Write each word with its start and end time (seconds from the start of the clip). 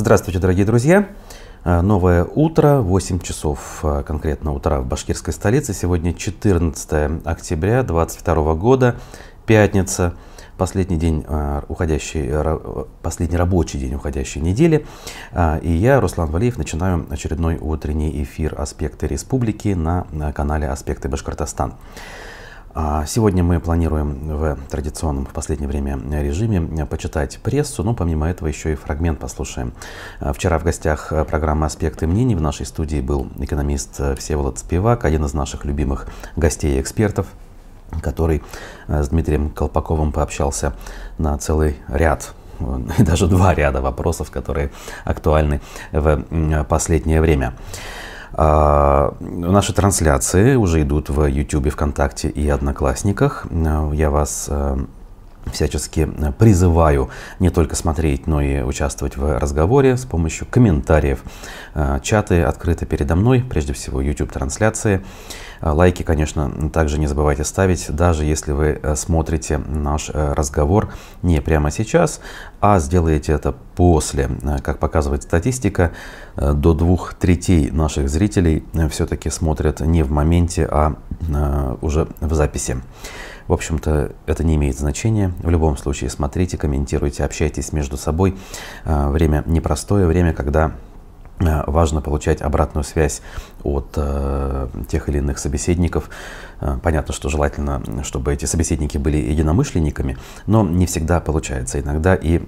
Здравствуйте, 0.00 0.38
дорогие 0.38 0.64
друзья! 0.64 1.10
Э, 1.62 1.82
новое 1.82 2.24
утро, 2.24 2.80
8 2.80 3.20
часов 3.20 3.80
э, 3.82 4.02
конкретно 4.06 4.54
утра 4.54 4.80
в 4.80 4.86
башкирской 4.86 5.34
столице. 5.34 5.74
Сегодня 5.74 6.14
14 6.14 7.20
октября 7.26 7.82
2022 7.82 8.54
года, 8.54 8.96
пятница, 9.44 10.14
последний 10.56 10.96
день 10.96 11.22
э, 11.28 11.60
уходящей, 11.68 12.30
последний 13.02 13.36
рабочий 13.36 13.78
день 13.78 13.92
уходящей 13.92 14.40
недели. 14.40 14.86
И 15.60 15.70
я, 15.70 16.00
Руслан 16.00 16.30
Валиев, 16.30 16.56
начинаю 16.56 17.06
очередной 17.10 17.58
утренний 17.60 18.22
эфир 18.22 18.58
«Аспекты 18.58 19.06
республики» 19.06 19.68
на 19.68 20.06
канале 20.32 20.66
«Аспекты 20.66 21.10
Башкортостан». 21.10 21.74
А 22.82 23.04
сегодня 23.04 23.44
мы 23.44 23.60
планируем 23.60 24.38
в 24.38 24.56
традиционном 24.70 25.26
в 25.26 25.34
последнее 25.34 25.68
время 25.68 26.00
режиме 26.22 26.86
почитать 26.86 27.38
прессу, 27.42 27.84
но 27.84 27.92
помимо 27.92 28.26
этого 28.30 28.48
еще 28.48 28.72
и 28.72 28.74
фрагмент 28.74 29.18
послушаем. 29.18 29.74
А 30.18 30.32
вчера 30.32 30.58
в 30.58 30.64
гостях 30.64 31.12
программы 31.28 31.66
«Аспекты 31.66 32.06
мнений» 32.06 32.34
в 32.34 32.40
нашей 32.40 32.64
студии 32.64 33.02
был 33.02 33.28
экономист 33.38 34.00
Всеволод 34.16 34.60
Спивак, 34.60 35.04
один 35.04 35.26
из 35.26 35.34
наших 35.34 35.66
любимых 35.66 36.06
гостей 36.36 36.78
и 36.78 36.80
экспертов, 36.80 37.26
который 38.00 38.42
с 38.88 39.08
Дмитрием 39.10 39.50
Колпаковым 39.50 40.10
пообщался 40.10 40.72
на 41.18 41.36
целый 41.36 41.76
ряд 41.86 42.32
и 42.98 43.02
даже 43.02 43.26
два 43.26 43.52
ряда 43.52 43.82
вопросов, 43.82 44.30
которые 44.30 44.70
актуальны 45.04 45.60
в 45.92 46.64
последнее 46.64 47.20
время. 47.20 47.52
А, 48.42 49.12
наши 49.20 49.74
трансляции 49.74 50.54
уже 50.54 50.80
идут 50.80 51.10
в 51.10 51.26
YouTube, 51.26 51.70
ВКонтакте 51.70 52.30
и 52.30 52.48
Одноклассниках. 52.48 53.46
Я 53.92 54.08
вас 54.08 54.48
э, 54.50 54.78
всячески 55.46 56.08
призываю 56.38 57.10
не 57.38 57.50
только 57.50 57.76
смотреть, 57.76 58.26
но 58.26 58.40
и 58.40 58.62
участвовать 58.62 59.16
в 59.16 59.38
разговоре 59.38 59.96
с 59.96 60.04
помощью 60.04 60.46
комментариев. 60.50 61.22
Э, 61.74 62.00
чаты 62.02 62.42
открыты 62.42 62.86
передо 62.86 63.16
мной, 63.16 63.44
прежде 63.48 63.72
всего 63.72 64.00
YouTube-трансляции. 64.00 65.02
Э, 65.60 65.70
лайки, 65.70 66.02
конечно, 66.02 66.70
также 66.70 66.98
не 66.98 67.06
забывайте 67.06 67.44
ставить, 67.44 67.90
даже 67.90 68.24
если 68.24 68.52
вы 68.52 68.80
э, 68.82 68.94
смотрите 68.96 69.58
наш 69.58 70.10
разговор 70.10 70.92
не 71.22 71.40
прямо 71.40 71.70
сейчас, 71.70 72.20
а 72.60 72.78
сделаете 72.78 73.32
это 73.32 73.54
после. 73.74 74.28
Как 74.62 74.78
показывает 74.78 75.22
статистика, 75.22 75.92
до 76.36 76.74
двух 76.74 77.14
третей 77.14 77.70
наших 77.70 78.08
зрителей 78.08 78.64
все-таки 78.90 79.30
смотрят 79.30 79.80
не 79.80 80.02
в 80.02 80.10
моменте, 80.10 80.66
а 80.70 80.96
уже 81.80 82.08
в 82.20 82.34
записи. 82.34 82.82
В 83.50 83.52
общем-то, 83.52 84.12
это 84.26 84.44
не 84.44 84.54
имеет 84.54 84.78
значения. 84.78 85.32
В 85.42 85.50
любом 85.50 85.76
случае, 85.76 86.08
смотрите, 86.08 86.56
комментируйте, 86.56 87.24
общайтесь 87.24 87.72
между 87.72 87.96
собой. 87.96 88.38
А, 88.84 89.10
время 89.10 89.42
непростое, 89.44 90.06
время, 90.06 90.32
когда 90.32 90.76
а, 91.40 91.68
важно 91.68 92.00
получать 92.00 92.42
обратную 92.42 92.84
связь 92.84 93.22
от 93.64 93.94
э, 93.96 94.68
тех 94.88 95.08
или 95.08 95.18
иных 95.18 95.40
собеседников. 95.40 96.10
Понятно, 96.82 97.12
что 97.12 97.28
желательно, 97.28 97.82
чтобы 98.04 98.32
эти 98.32 98.44
собеседники 98.44 98.98
были 98.98 99.16
единомышленниками, 99.16 100.16
но 100.46 100.62
не 100.62 100.86
всегда 100.86 101.18
получается. 101.18 101.80
Иногда 101.80 102.14
и 102.14 102.40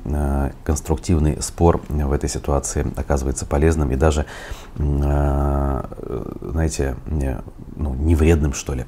конструктивный 0.62 1.42
спор 1.42 1.80
в 1.88 2.12
этой 2.12 2.28
ситуации 2.28 2.86
оказывается 2.94 3.44
полезным 3.44 3.90
и 3.90 3.96
даже, 3.96 4.26
знаете, 4.76 6.94
не, 7.06 7.38
ну, 7.74 7.92
не 7.94 8.14
вредным, 8.14 8.52
что 8.52 8.74
ли. 8.74 8.84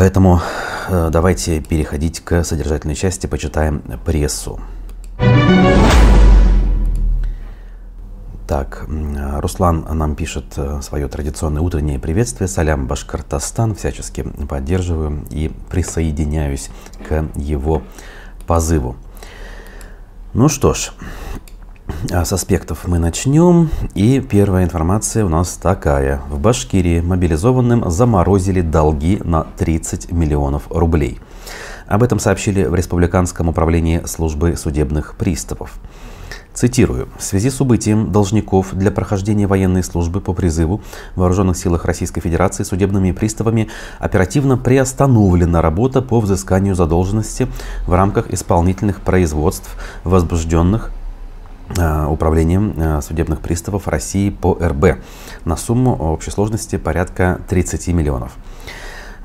Поэтому 0.00 0.40
э, 0.88 1.10
давайте 1.12 1.60
переходить 1.60 2.20
к 2.20 2.42
содержательной 2.42 2.94
части, 2.94 3.26
почитаем 3.26 3.82
прессу. 4.02 4.58
Так, 8.48 8.86
Руслан 8.88 9.84
нам 9.92 10.14
пишет 10.14 10.54
э, 10.56 10.80
свое 10.80 11.06
традиционное 11.06 11.60
утреннее 11.60 11.98
приветствие. 11.98 12.48
Салям 12.48 12.86
Башкортостан. 12.86 13.74
Всячески 13.74 14.22
поддерживаю 14.22 15.26
и 15.28 15.52
присоединяюсь 15.68 16.70
к 17.06 17.26
его 17.34 17.82
позыву. 18.46 18.96
Ну 20.32 20.48
что 20.48 20.72
ж, 20.72 20.92
с 22.08 22.32
аспектов 22.32 22.86
мы 22.86 22.98
начнем. 22.98 23.68
И 23.94 24.20
первая 24.20 24.64
информация 24.64 25.24
у 25.24 25.28
нас 25.28 25.56
такая. 25.56 26.20
В 26.30 26.38
Башкирии 26.38 27.00
мобилизованным 27.00 27.90
заморозили 27.90 28.62
долги 28.62 29.20
на 29.22 29.44
30 29.58 30.10
миллионов 30.10 30.64
рублей. 30.70 31.20
Об 31.86 32.02
этом 32.02 32.18
сообщили 32.18 32.64
в 32.64 32.74
Республиканском 32.74 33.48
управлении 33.48 34.02
службы 34.06 34.56
судебных 34.56 35.14
приставов. 35.16 35.74
Цитирую. 36.54 37.08
В 37.16 37.22
связи 37.22 37.48
с 37.48 37.60
убытием 37.60 38.10
должников 38.10 38.74
для 38.74 38.90
прохождения 38.90 39.46
военной 39.46 39.84
службы 39.84 40.20
по 40.20 40.32
призыву 40.32 40.82
в 41.14 41.20
Вооруженных 41.20 41.56
силах 41.56 41.84
Российской 41.84 42.20
Федерации 42.20 42.64
судебными 42.64 43.12
приставами 43.12 43.68
оперативно 43.98 44.56
приостановлена 44.56 45.62
работа 45.62 46.02
по 46.02 46.18
взысканию 46.18 46.74
задолженности 46.74 47.46
в 47.86 47.92
рамках 47.94 48.30
исполнительных 48.32 49.00
производств, 49.00 49.76
возбужденных 50.02 50.90
управлением 52.08 52.74
э, 52.76 53.00
судебных 53.02 53.40
приставов 53.40 53.88
России 53.88 54.30
по 54.30 54.54
РБ 54.60 54.98
на 55.44 55.56
сумму 55.56 55.94
общей 55.94 56.30
сложности 56.30 56.76
порядка 56.76 57.40
30 57.48 57.88
миллионов. 57.88 58.32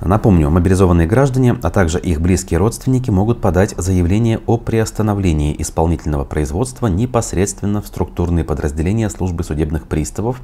Напомню, 0.02 0.50
мобилизованные 0.50 1.08
граждане, 1.08 1.56
а 1.64 1.70
также 1.70 2.00
их 2.00 2.20
близкие 2.20 2.58
родственники 2.60 3.10
могут 3.10 3.40
подать 3.40 3.74
заявление 3.78 4.42
о 4.46 4.58
приостановлении 4.58 5.56
исполнительного 5.58 6.26
производства 6.26 6.88
непосредственно 6.88 7.82
в 7.82 7.88
структурные 7.88 8.44
подразделения 8.44 9.10
службы 9.10 9.44
судебных 9.44 9.88
приставов, 9.88 10.42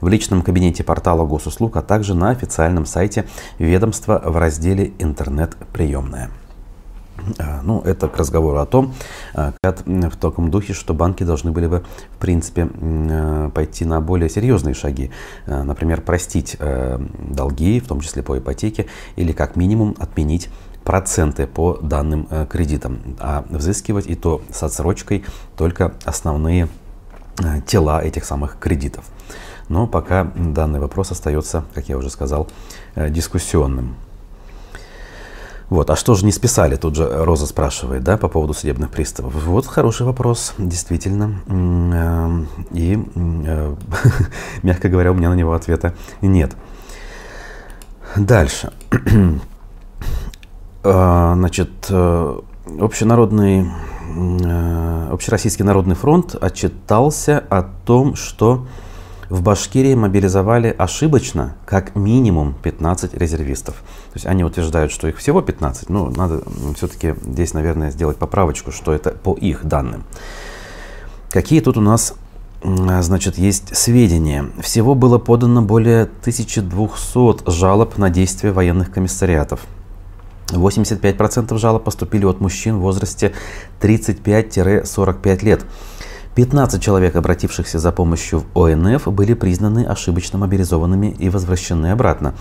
в 0.00 0.08
личном 0.08 0.40
кабинете 0.40 0.82
портала 0.82 1.26
госуслуг, 1.26 1.76
а 1.76 1.82
также 1.82 2.14
на 2.14 2.30
официальном 2.30 2.86
сайте 2.86 3.26
ведомства 3.58 4.20
в 4.24 4.36
разделе 4.38 4.92
«Интернет-приемная». 4.98 6.30
А, 7.38 7.60
ну, 7.62 7.80
это 7.80 8.08
к 8.08 8.16
разговору 8.16 8.58
о 8.58 8.66
том, 8.66 8.94
а, 9.34 9.52
как 9.62 9.86
в 9.86 10.16
таком 10.16 10.50
духе, 10.50 10.72
что 10.72 10.94
банки 10.94 11.24
должны 11.24 11.50
были 11.52 11.66
бы, 11.66 11.84
в 12.12 12.18
принципе, 12.18 12.68
а, 12.72 13.50
пойти 13.50 13.84
на 13.84 14.00
более 14.00 14.28
серьезные 14.28 14.74
шаги. 14.74 15.10
Например, 15.46 16.00
простить 16.00 16.56
долги, 16.58 17.80
в 17.80 17.86
том 17.86 18.00
числе 18.00 18.22
по 18.22 18.38
ипотеке, 18.38 18.86
или 19.16 19.32
как 19.32 19.56
минимум 19.56 19.96
отменить 19.98 20.48
проценты 20.84 21.46
по 21.46 21.78
данным 21.82 22.28
кредитам, 22.48 23.00
а 23.18 23.44
взыскивать 23.48 24.06
и 24.06 24.14
то 24.14 24.42
с 24.50 24.62
отсрочкой 24.62 25.24
только 25.56 25.94
основные 26.04 26.68
тела 27.66 28.02
этих 28.02 28.24
самых 28.24 28.58
кредитов. 28.58 29.04
Но 29.68 29.86
пока 29.86 30.24
данный 30.36 30.78
вопрос 30.78 31.10
остается, 31.10 31.64
как 31.74 31.88
я 31.88 31.98
уже 31.98 32.08
сказал, 32.10 32.48
дискуссионным. 32.94 33.96
Вот, 35.68 35.90
а 35.90 35.96
что 35.96 36.14
же 36.14 36.24
не 36.24 36.30
списали? 36.30 36.76
Тут 36.76 36.94
же 36.94 37.08
Роза 37.24 37.46
спрашивает, 37.46 38.04
да, 38.04 38.16
по 38.16 38.28
поводу 38.28 38.54
судебных 38.54 38.90
приставов. 38.90 39.34
Вот 39.46 39.66
хороший 39.66 40.06
вопрос, 40.06 40.54
действительно. 40.58 41.40
Э, 41.48 42.44
и, 42.70 42.96
э, 43.14 43.74
мягко 44.62 44.88
говоря, 44.88 45.10
у 45.10 45.14
меня 45.14 45.30
на 45.30 45.34
него 45.34 45.54
ответа 45.54 45.94
нет. 46.22 46.56
Дальше. 48.16 48.72
Э, 50.88 51.32
значит, 51.34 51.90
общенародный, 51.90 53.66
Общероссийский 55.10 55.64
народный 55.64 55.96
фронт 55.96 56.36
отчитался 56.40 57.42
о 57.50 57.64
том, 57.64 58.14
что 58.14 58.68
в 59.28 59.42
Башкирии 59.42 59.94
мобилизовали 59.94 60.74
ошибочно 60.76 61.56
как 61.64 61.94
минимум 61.96 62.54
15 62.62 63.14
резервистов. 63.14 63.74
То 63.74 64.14
есть 64.14 64.26
они 64.26 64.44
утверждают, 64.44 64.92
что 64.92 65.08
их 65.08 65.18
всего 65.18 65.42
15, 65.42 65.88
но 65.88 66.10
надо 66.10 66.42
все-таки 66.76 67.14
здесь, 67.22 67.54
наверное, 67.54 67.90
сделать 67.90 68.16
поправочку, 68.16 68.72
что 68.72 68.92
это 68.92 69.10
по 69.10 69.34
их 69.34 69.64
данным. 69.64 70.04
Какие 71.30 71.60
тут 71.60 71.76
у 71.76 71.80
нас 71.80 72.14
значит, 72.62 73.38
есть 73.38 73.76
сведения. 73.76 74.50
Всего 74.60 74.94
было 74.94 75.18
подано 75.18 75.62
более 75.62 76.04
1200 76.04 77.50
жалоб 77.50 77.98
на 77.98 78.10
действия 78.10 78.50
военных 78.50 78.90
комиссариатов. 78.90 79.60
85% 80.48 81.58
жалоб 81.58 81.84
поступили 81.84 82.24
от 82.24 82.40
мужчин 82.40 82.78
в 82.78 82.80
возрасте 82.80 83.34
35-45 83.80 85.44
лет. 85.44 85.64
15 86.36 86.82
человек, 86.82 87.16
обратившихся 87.16 87.78
за 87.78 87.92
помощью 87.92 88.40
в 88.40 88.62
ОНФ, 88.62 89.08
были 89.08 89.32
признаны 89.32 89.86
ошибочно 89.86 90.38
мобилизованными 90.38 91.06
и 91.18 91.30
возвращены 91.30 91.92
обратно. 91.92 92.34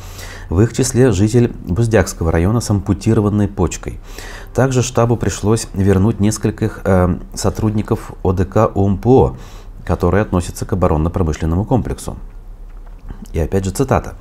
В 0.49 0.59
их 0.59 0.73
числе 0.73 1.13
житель 1.13 1.53
Буздякского 1.65 2.29
района 2.29 2.59
с 2.59 2.69
ампутированной 2.69 3.47
почкой. 3.47 3.97
Также 4.53 4.83
штабу 4.83 5.15
пришлось 5.15 5.67
вернуть 5.73 6.19
нескольких 6.19 6.81
э, 6.83 7.17
сотрудников 7.35 8.11
ОДК 8.21 8.75
ОМПО, 8.75 9.37
которые 9.85 10.23
относятся 10.23 10.65
к 10.65 10.73
оборонно-промышленному 10.73 11.63
комплексу. 11.63 12.17
И 13.31 13.39
опять 13.39 13.63
же 13.63 13.71
цитата. 13.71 14.15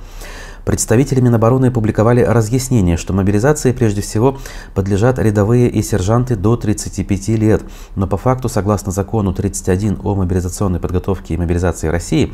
Представители 0.65 1.21
Минобороны 1.21 1.67
опубликовали 1.67 2.21
разъяснение, 2.21 2.97
что 2.97 3.13
мобилизации 3.13 3.71
прежде 3.71 4.01
всего 4.01 4.39
подлежат 4.73 5.19
рядовые 5.19 5.69
и 5.69 5.83
сержанты 5.83 6.35
до 6.35 6.57
35 6.57 7.27
лет. 7.29 7.61
Но 7.95 8.07
по 8.07 8.17
факту, 8.17 8.49
согласно 8.49 8.91
закону 8.91 9.31
31 9.31 9.99
о 10.03 10.15
мобилизационной 10.15 10.79
подготовке 10.79 11.35
и 11.35 11.37
мобилизации 11.37 11.87
России, 11.87 12.33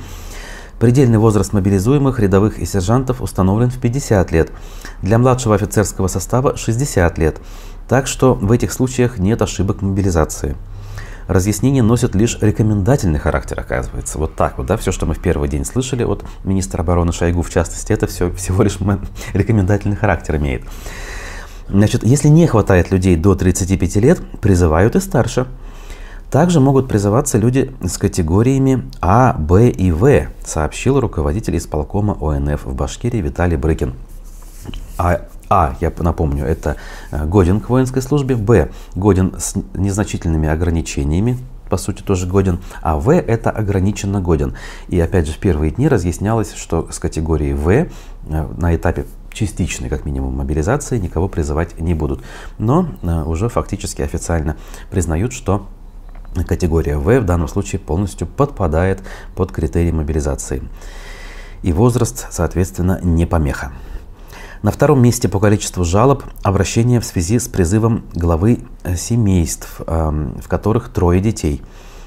Предельный 0.79 1.19
возраст 1.19 1.53
мобилизуемых 1.53 2.19
рядовых 2.19 2.57
и 2.57 2.65
сержантов 2.65 3.21
установлен 3.21 3.69
в 3.69 3.77
50 3.77 4.31
лет, 4.31 4.51
для 5.03 5.19
младшего 5.19 5.53
офицерского 5.53 6.07
состава 6.07 6.57
60 6.57 7.19
лет, 7.19 7.39
так 7.87 8.07
что 8.07 8.33
в 8.33 8.51
этих 8.51 8.73
случаях 8.73 9.19
нет 9.19 9.43
ошибок 9.43 9.83
мобилизации 9.83 10.57
разъяснения 11.33 11.83
носят 11.83 12.15
лишь 12.15 12.37
рекомендательный 12.41 13.19
характер, 13.19 13.59
оказывается. 13.59 14.17
Вот 14.17 14.35
так 14.35 14.57
вот, 14.57 14.67
да, 14.67 14.77
все, 14.77 14.91
что 14.91 15.05
мы 15.05 15.13
в 15.13 15.19
первый 15.19 15.49
день 15.49 15.65
слышали 15.65 16.03
от 16.03 16.23
министра 16.43 16.81
обороны 16.81 17.11
Шойгу, 17.11 17.41
в 17.41 17.49
частности, 17.49 17.93
это 17.93 18.07
все 18.07 18.31
всего 18.33 18.63
лишь 18.63 18.77
рекомендательный 19.33 19.95
характер 19.95 20.37
имеет. 20.37 20.63
Значит, 21.69 22.03
если 22.03 22.27
не 22.27 22.47
хватает 22.47 22.91
людей 22.91 23.15
до 23.15 23.35
35 23.35 23.95
лет, 23.97 24.21
призывают 24.41 24.95
и 24.95 24.99
старше. 24.99 25.47
Также 26.29 26.61
могут 26.61 26.87
призываться 26.87 27.37
люди 27.37 27.73
с 27.81 27.97
категориями 27.97 28.89
А, 29.01 29.33
Б 29.33 29.69
и 29.69 29.91
В, 29.91 30.27
сообщил 30.45 30.99
руководитель 30.99 31.57
исполкома 31.57 32.17
ОНФ 32.21 32.65
в 32.65 32.73
Башкирии 32.73 33.19
Виталий 33.19 33.57
Брыкин. 33.57 33.93
А 34.97 35.27
а, 35.51 35.75
я 35.81 35.91
напомню, 35.99 36.45
это 36.45 36.77
э, 37.11 37.25
годен 37.25 37.59
к 37.59 37.69
воинской 37.69 38.01
службе, 38.01 38.37
Б, 38.37 38.69
годен 38.95 39.35
с 39.37 39.55
незначительными 39.73 40.47
ограничениями, 40.47 41.37
по 41.69 41.75
сути 41.75 42.01
тоже 42.01 42.25
годен, 42.25 42.59
а 42.81 42.97
В 42.97 43.13
это 43.13 43.49
ограниченно 43.49 44.21
годен. 44.21 44.55
И 44.87 44.97
опять 44.97 45.27
же 45.27 45.33
в 45.33 45.39
первые 45.39 45.71
дни 45.71 45.89
разъяснялось, 45.89 46.53
что 46.53 46.89
с 46.89 46.99
категории 46.99 47.51
В 47.51 47.69
э, 47.69 47.87
на 48.27 48.73
этапе 48.73 49.05
частичной, 49.33 49.89
как 49.89 50.05
минимум, 50.05 50.37
мобилизации 50.37 50.97
никого 50.97 51.27
призывать 51.27 51.77
не 51.77 51.93
будут. 51.95 52.23
Но 52.57 52.87
э, 53.01 53.23
уже 53.23 53.49
фактически 53.49 54.01
официально 54.01 54.55
признают, 54.89 55.33
что 55.33 55.67
категория 56.47 56.97
В 56.97 57.19
в 57.19 57.25
данном 57.25 57.49
случае 57.49 57.79
полностью 57.79 58.25
подпадает 58.25 59.01
под 59.35 59.51
критерии 59.51 59.91
мобилизации. 59.91 60.63
И 61.61 61.73
возраст, 61.73 62.27
соответственно, 62.31 63.01
не 63.03 63.25
помеха. 63.25 63.73
На 64.61 64.69
втором 64.69 65.01
месте 65.01 65.27
по 65.27 65.39
количеству 65.39 65.83
жалоб 65.83 66.23
обращения 66.43 66.99
в 66.99 67.05
связи 67.05 67.39
с 67.39 67.47
призывом 67.47 68.03
главы 68.13 68.59
э, 68.83 68.95
семейств, 68.95 69.81
эм, 69.87 70.39
в 70.39 70.47
которых 70.47 70.89
трое 70.89 71.19
детей. 71.19 71.63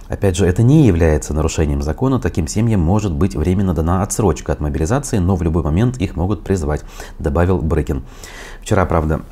Опять 0.06 0.36
же, 0.36 0.46
это 0.46 0.62
не 0.62 0.86
является 0.86 1.34
нарушением 1.34 1.82
закона. 1.82 2.20
Таким 2.20 2.46
семьям 2.46 2.80
может 2.80 3.12
быть 3.12 3.34
временно 3.34 3.74
дана 3.74 4.04
отсрочка 4.04 4.52
от 4.52 4.60
мобилизации, 4.60 5.18
но 5.18 5.34
в 5.34 5.42
любой 5.42 5.64
момент 5.64 5.96
их 5.98 6.14
могут 6.14 6.44
призвать, 6.44 6.84
добавил 7.18 7.58
Брыкин. 7.58 8.04
Вчера, 8.62 8.86
правда, 8.86 9.22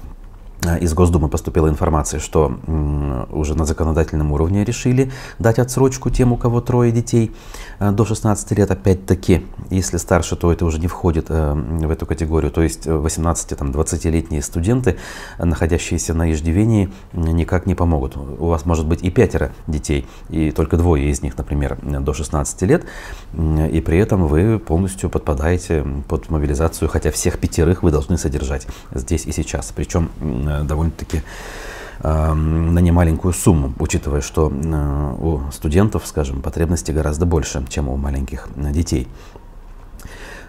из 0.81 0.95
Госдумы 0.95 1.29
поступила 1.29 1.69
информация, 1.69 2.21
что 2.21 2.57
уже 3.33 3.55
на 3.55 3.65
законодательном 3.65 4.33
уровне 4.33 4.65
решили 4.65 5.11
дать 5.39 5.59
отсрочку 5.59 6.11
тем, 6.11 6.33
у 6.33 6.37
кого 6.37 6.61
трое 6.61 6.93
детей 6.93 7.33
э, 7.81 7.91
до 7.91 8.05
16 8.05 8.53
лет. 8.53 8.71
Опять-таки, 8.71 9.45
если 9.71 9.97
старше, 9.97 10.37
то 10.37 10.53
это 10.53 10.65
уже 10.65 10.79
не 10.79 10.87
входит 10.87 11.27
э, 11.31 11.53
в 11.55 11.91
эту 11.91 12.07
категорию. 12.07 12.53
То 12.53 12.63
есть 12.63 12.87
18-20-летние 12.87 14.43
студенты, 14.43 14.99
находящиеся 15.39 16.15
на 16.15 16.31
иждивении, 16.33 16.91
никак 17.13 17.67
не 17.67 17.75
помогут. 17.75 18.17
У 18.17 18.47
вас 18.47 18.65
может 18.65 18.87
быть 18.87 19.03
и 19.03 19.11
пятеро 19.11 19.51
детей, 19.67 20.07
и 20.29 20.53
только 20.53 20.77
двое 20.77 21.11
из 21.11 21.23
них, 21.23 21.37
например, 21.37 21.79
до 21.83 22.13
16 22.13 22.63
лет, 22.63 22.85
и 23.35 23.83
при 23.85 23.99
этом 23.99 24.27
вы 24.27 24.59
полностью 24.59 25.11
подпадаете 25.11 25.85
под 26.09 26.31
мобилизацию, 26.31 26.89
хотя 26.89 27.11
всех 27.11 27.39
пятерых 27.39 27.83
вы 27.83 27.91
должны 27.91 28.17
содержать 28.17 28.67
здесь 28.95 29.27
и 29.27 29.33
сейчас. 29.33 29.73
Причем 29.75 30.11
довольно-таки 30.63 31.23
эм, 32.01 32.75
на 32.75 32.79
немаленькую 32.79 33.33
сумму, 33.33 33.73
учитывая, 33.79 34.21
что 34.21 34.53
э, 34.53 35.15
у 35.21 35.51
студентов, 35.53 36.07
скажем, 36.07 36.43
потребности 36.43 36.93
гораздо 36.93 37.27
больше, 37.27 37.65
чем 37.69 37.89
у 37.89 37.97
маленьких 37.97 38.49
э, 38.57 38.73
детей. 38.73 39.09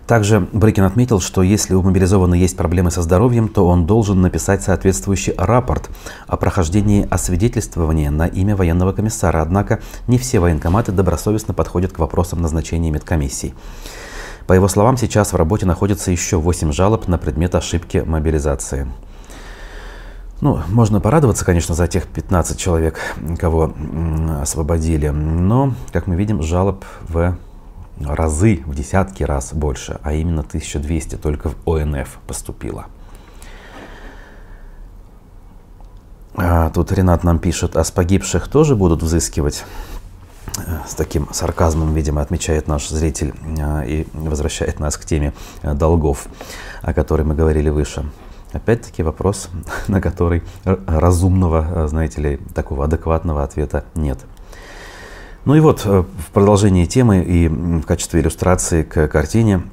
Также 0.07 0.41
Брыкин 0.51 0.83
отметил, 0.83 1.21
что 1.21 1.43
если 1.43 1.75
у 1.75 1.81
мобилизованного 1.81 2.37
есть 2.37 2.57
проблемы 2.57 2.91
со 2.91 3.01
здоровьем, 3.01 3.47
то 3.47 3.65
он 3.65 3.85
должен 3.85 4.21
написать 4.21 4.61
соответствующий 4.61 5.33
рапорт 5.37 5.89
о 6.27 6.35
прохождении 6.35 7.07
освидетельствования 7.09 8.11
на 8.11 8.27
имя 8.27 8.55
военного 8.55 8.91
комиссара. 8.91 9.41
Однако 9.41 9.79
не 10.07 10.17
все 10.17 10.39
военкоматы 10.41 10.91
добросовестно 10.91 11.53
подходят 11.53 11.93
к 11.93 11.99
вопросам 11.99 12.41
назначения 12.41 12.91
медкомиссий. 12.91 13.53
По 14.45 14.51
его 14.51 14.67
словам, 14.67 14.97
сейчас 14.97 15.31
в 15.31 15.37
работе 15.37 15.65
находится 15.65 16.11
еще 16.11 16.35
8 16.35 16.73
жалоб 16.73 17.07
на 17.07 17.17
предмет 17.17 17.55
ошибки 17.55 18.03
мобилизации. 18.05 18.87
Ну, 20.43 20.59
можно 20.67 20.99
порадоваться, 20.99 21.45
конечно, 21.45 21.73
за 21.73 21.87
тех 21.87 22.05
15 22.05 22.59
человек, 22.59 22.99
кого 23.39 23.73
освободили, 24.41 25.07
но, 25.07 25.73
как 25.93 26.05
мы 26.05 26.15
видим, 26.15 26.43
жалоб 26.43 26.83
в 27.07 27.37
разы, 28.01 28.61
в 28.65 28.75
десятки 28.75 29.23
раз 29.23 29.53
больше, 29.53 30.01
а 30.03 30.11
именно 30.11 30.41
1200 30.41 31.15
только 31.15 31.47
в 31.47 31.55
ОНФ 31.65 32.19
поступило. 32.27 32.87
А 36.35 36.71
тут 36.71 36.91
Ренат 36.91 37.23
нам 37.23 37.39
пишет, 37.39 37.77
а 37.77 37.83
с 37.85 37.91
погибших 37.91 38.49
тоже 38.49 38.75
будут 38.75 39.01
взыскивать? 39.01 39.63
Э, 40.57 40.79
с 40.85 40.93
таким 40.93 41.29
сарказмом, 41.31 41.93
видимо, 41.93 42.21
отмечает 42.21 42.67
наш 42.67 42.89
зритель 42.89 43.33
э, 43.45 43.87
и 43.87 44.07
возвращает 44.11 44.81
нас 44.81 44.97
к 44.97 45.05
теме 45.05 45.31
э, 45.61 45.73
долгов, 45.73 46.27
о 46.81 46.93
которой 46.93 47.21
мы 47.21 47.33
говорили 47.33 47.69
выше. 47.69 48.03
Опять-таки 48.53 49.01
вопрос, 49.01 49.49
на 49.87 49.99
который 49.99 50.43
разумного, 50.63 51.85
э, 51.85 51.87
знаете 51.87 52.21
ли, 52.21 52.37
такого 52.53 52.85
адекватного 52.85 53.43
ответа 53.43 53.83
нет. 53.95 54.19
Ну 55.45 55.55
и 55.55 55.59
вот 55.59 55.81
э, 55.85 56.03
в 56.03 56.31
продолжении 56.31 56.85
темы 56.85 57.23
и 57.23 57.47
в 57.47 57.81
качестве 57.81 58.21
иллюстрации 58.21 58.83
к 58.83 59.07
картине 59.07 59.63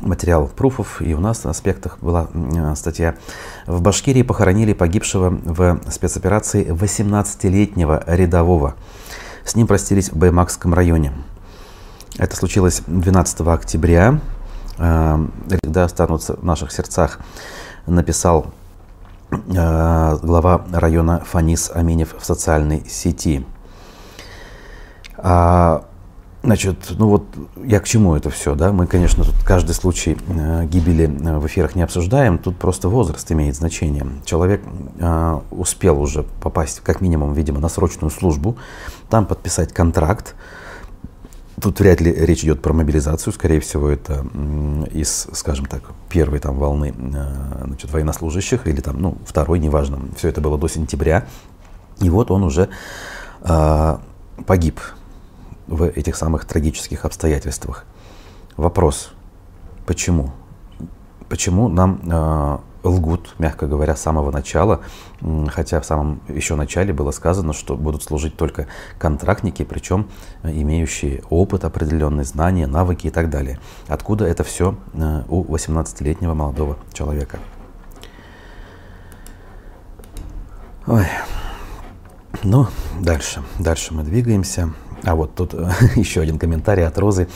материал 0.00 0.48
пруфов, 0.48 1.00
и 1.00 1.14
у 1.14 1.20
нас 1.20 1.44
на 1.44 1.50
аспектах 1.50 1.98
была 2.02 2.28
э, 2.34 2.74
статья. 2.76 3.14
В 3.66 3.80
Башкирии 3.80 4.22
похоронили 4.22 4.74
погибшего 4.74 5.30
в 5.30 5.80
спецоперации 5.90 6.66
18-летнего 6.66 8.04
рядового. 8.06 8.74
С 9.46 9.56
ним 9.56 9.66
простились 9.66 10.12
в 10.12 10.16
Баймакском 10.16 10.74
районе. 10.74 11.12
Это 12.18 12.36
случилось 12.36 12.82
12 12.86 13.40
октября. 13.42 14.20
Когда 14.76 15.84
останутся 15.84 16.34
в 16.34 16.44
наших 16.44 16.70
сердцах 16.70 17.18
написал 17.88 18.46
э, 19.30 20.16
глава 20.22 20.64
района 20.72 21.22
Фанис 21.24 21.70
Аминев 21.74 22.14
в 22.18 22.24
социальной 22.24 22.88
сети. 22.88 23.44
А, 25.16 25.84
значит, 26.42 26.76
ну 26.90 27.08
вот 27.08 27.24
я 27.64 27.80
к 27.80 27.84
чему 27.84 28.14
это 28.14 28.30
все, 28.30 28.54
да? 28.54 28.72
Мы, 28.72 28.86
конечно, 28.86 29.24
тут 29.24 29.34
каждый 29.44 29.72
случай 29.72 30.16
э, 30.28 30.64
гибели 30.66 31.04
э, 31.06 31.38
в 31.38 31.46
эфирах 31.46 31.74
не 31.74 31.82
обсуждаем, 31.82 32.38
тут 32.38 32.56
просто 32.56 32.88
возраст 32.88 33.30
имеет 33.32 33.56
значение. 33.56 34.06
Человек 34.24 34.62
э, 34.98 35.40
успел 35.50 36.00
уже 36.00 36.22
попасть, 36.40 36.80
как 36.80 37.00
минимум, 37.00 37.32
видимо, 37.32 37.58
на 37.58 37.68
срочную 37.68 38.10
службу, 38.10 38.56
там 39.10 39.26
подписать 39.26 39.72
контракт, 39.72 40.34
Тут 41.60 41.80
вряд 41.80 42.00
ли 42.00 42.12
речь 42.12 42.44
идет 42.44 42.62
про 42.62 42.72
мобилизацию, 42.72 43.32
скорее 43.32 43.60
всего, 43.60 43.88
это 43.88 44.24
из, 44.92 45.28
скажем 45.32 45.66
так, 45.66 45.82
первой 46.08 46.38
там 46.38 46.56
волны 46.56 46.94
э, 46.96 47.64
значит, 47.64 47.90
военнослужащих 47.90 48.66
или 48.66 48.80
там, 48.80 49.00
ну, 49.00 49.18
второй, 49.26 49.58
неважно. 49.58 50.00
Все 50.16 50.28
это 50.28 50.40
было 50.40 50.58
до 50.58 50.68
сентября. 50.68 51.26
И 52.00 52.10
вот 52.10 52.30
он 52.30 52.44
уже 52.44 52.68
э, 53.40 53.98
погиб 54.46 54.80
в 55.66 55.84
этих 55.88 56.16
самых 56.16 56.44
трагических 56.44 57.04
обстоятельствах. 57.04 57.84
Вопрос, 58.56 59.10
почему? 59.86 60.32
Почему 61.28 61.68
нам 61.68 62.00
э, 62.04 62.58
лгут, 62.82 63.34
мягко 63.38 63.66
говоря, 63.66 63.96
с 63.96 64.02
самого 64.02 64.30
начала, 64.30 64.80
хотя 65.48 65.80
в 65.80 65.84
самом 65.84 66.20
еще 66.28 66.54
начале 66.54 66.92
было 66.92 67.10
сказано, 67.10 67.52
что 67.52 67.76
будут 67.76 68.02
служить 68.02 68.36
только 68.36 68.66
контрактники, 68.98 69.64
причем 69.64 70.08
э, 70.42 70.50
имеющие 70.50 71.22
опыт, 71.30 71.64
определенные 71.64 72.24
знания, 72.24 72.66
навыки 72.66 73.08
и 73.08 73.10
так 73.10 73.30
далее. 73.30 73.58
Откуда 73.88 74.26
это 74.26 74.44
все 74.44 74.76
э, 74.94 75.22
у 75.28 75.44
18-летнего 75.44 76.34
молодого 76.34 76.78
человека? 76.92 77.38
Ой. 80.86 81.06
Ну, 82.42 82.66
дальше. 83.00 83.42
Дальше 83.58 83.94
мы 83.94 84.04
двигаемся. 84.04 84.72
А 85.04 85.14
вот 85.14 85.34
тут 85.34 85.54
э, 85.54 85.70
еще 85.96 86.20
один 86.20 86.38
комментарий 86.38 86.86
от 86.86 86.98
Розы. 86.98 87.28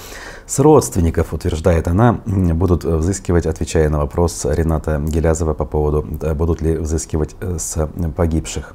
С 0.46 0.58
родственников, 0.58 1.32
утверждает 1.32 1.88
она, 1.88 2.20
будут 2.24 2.84
взыскивать, 2.84 3.46
отвечая 3.46 3.88
на 3.88 3.98
вопрос 3.98 4.44
Рената 4.44 4.98
Гелязова 4.98 5.54
по 5.54 5.64
поводу, 5.64 6.06
э, 6.20 6.34
будут 6.34 6.60
ли 6.60 6.76
взыскивать 6.76 7.36
э, 7.40 7.58
с 7.58 7.86
погибших. 8.16 8.74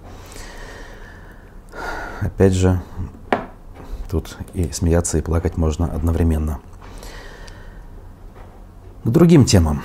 Опять 2.21 2.53
же, 2.53 2.81
тут 4.09 4.37
и 4.53 4.71
смеяться, 4.71 5.17
и 5.17 5.21
плакать 5.21 5.57
можно 5.57 5.85
одновременно. 5.85 6.59
К 9.03 9.09
другим 9.09 9.45
темам. 9.45 9.81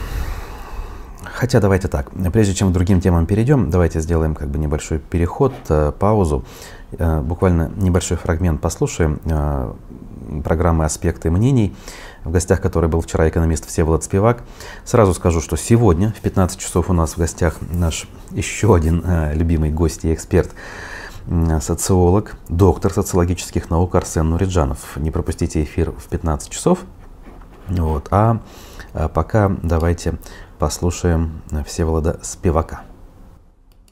Хотя 1.43 1.59
давайте 1.59 1.89
так, 1.89 2.13
прежде 2.33 2.55
чем 2.55 2.71
к 2.71 2.73
другим 2.73 3.01
темам 3.01 3.27
перейдем, 3.27 3.69
давайте 3.69 3.99
сделаем 3.99 4.37
как 4.37 4.49
бы 4.49 4.61
небольшой 4.61 5.01
переход, 5.01 5.53
э, 5.71 5.91
паузу, 5.99 6.45
э, 6.93 7.21
буквально 7.21 7.69
небольшой 7.75 8.17
фрагмент 8.17 8.61
послушаем 8.61 9.19
э, 9.25 9.73
программы 10.45 10.85
«Аспекты 10.85 11.33
мнений», 11.33 11.75
в 12.23 12.31
гостях 12.31 12.61
которой 12.61 12.87
был 12.87 13.01
вчера 13.01 13.29
экономист 13.29 13.67
Всеволод 13.67 14.05
Спивак. 14.05 14.45
Сразу 14.85 15.15
скажу, 15.15 15.41
что 15.41 15.57
сегодня 15.57 16.15
в 16.17 16.21
15 16.21 16.61
часов 16.61 16.91
у 16.91 16.93
нас 16.93 17.15
в 17.15 17.19
гостях 17.19 17.57
наш 17.73 18.07
еще 18.31 18.77
один 18.77 19.05
любимый 19.33 19.73
гость 19.73 20.05
и 20.05 20.15
эксперт, 20.15 20.51
социолог, 21.61 22.37
доктор 22.49 22.93
социологических 22.93 23.69
наук 23.69 23.97
Арсен 23.97 24.31
Нуриджанов. 24.31 24.97
Не 24.97 25.11
пропустите 25.11 25.65
эфир 25.65 25.91
в 25.91 26.05
15 26.05 26.51
часов. 26.51 26.79
Вот. 27.67 28.07
А 28.13 28.39
пока 29.13 29.51
давайте 29.63 30.19
послушаем 30.63 31.43
Всеволода 31.67 32.21
Спивака. 32.23 32.83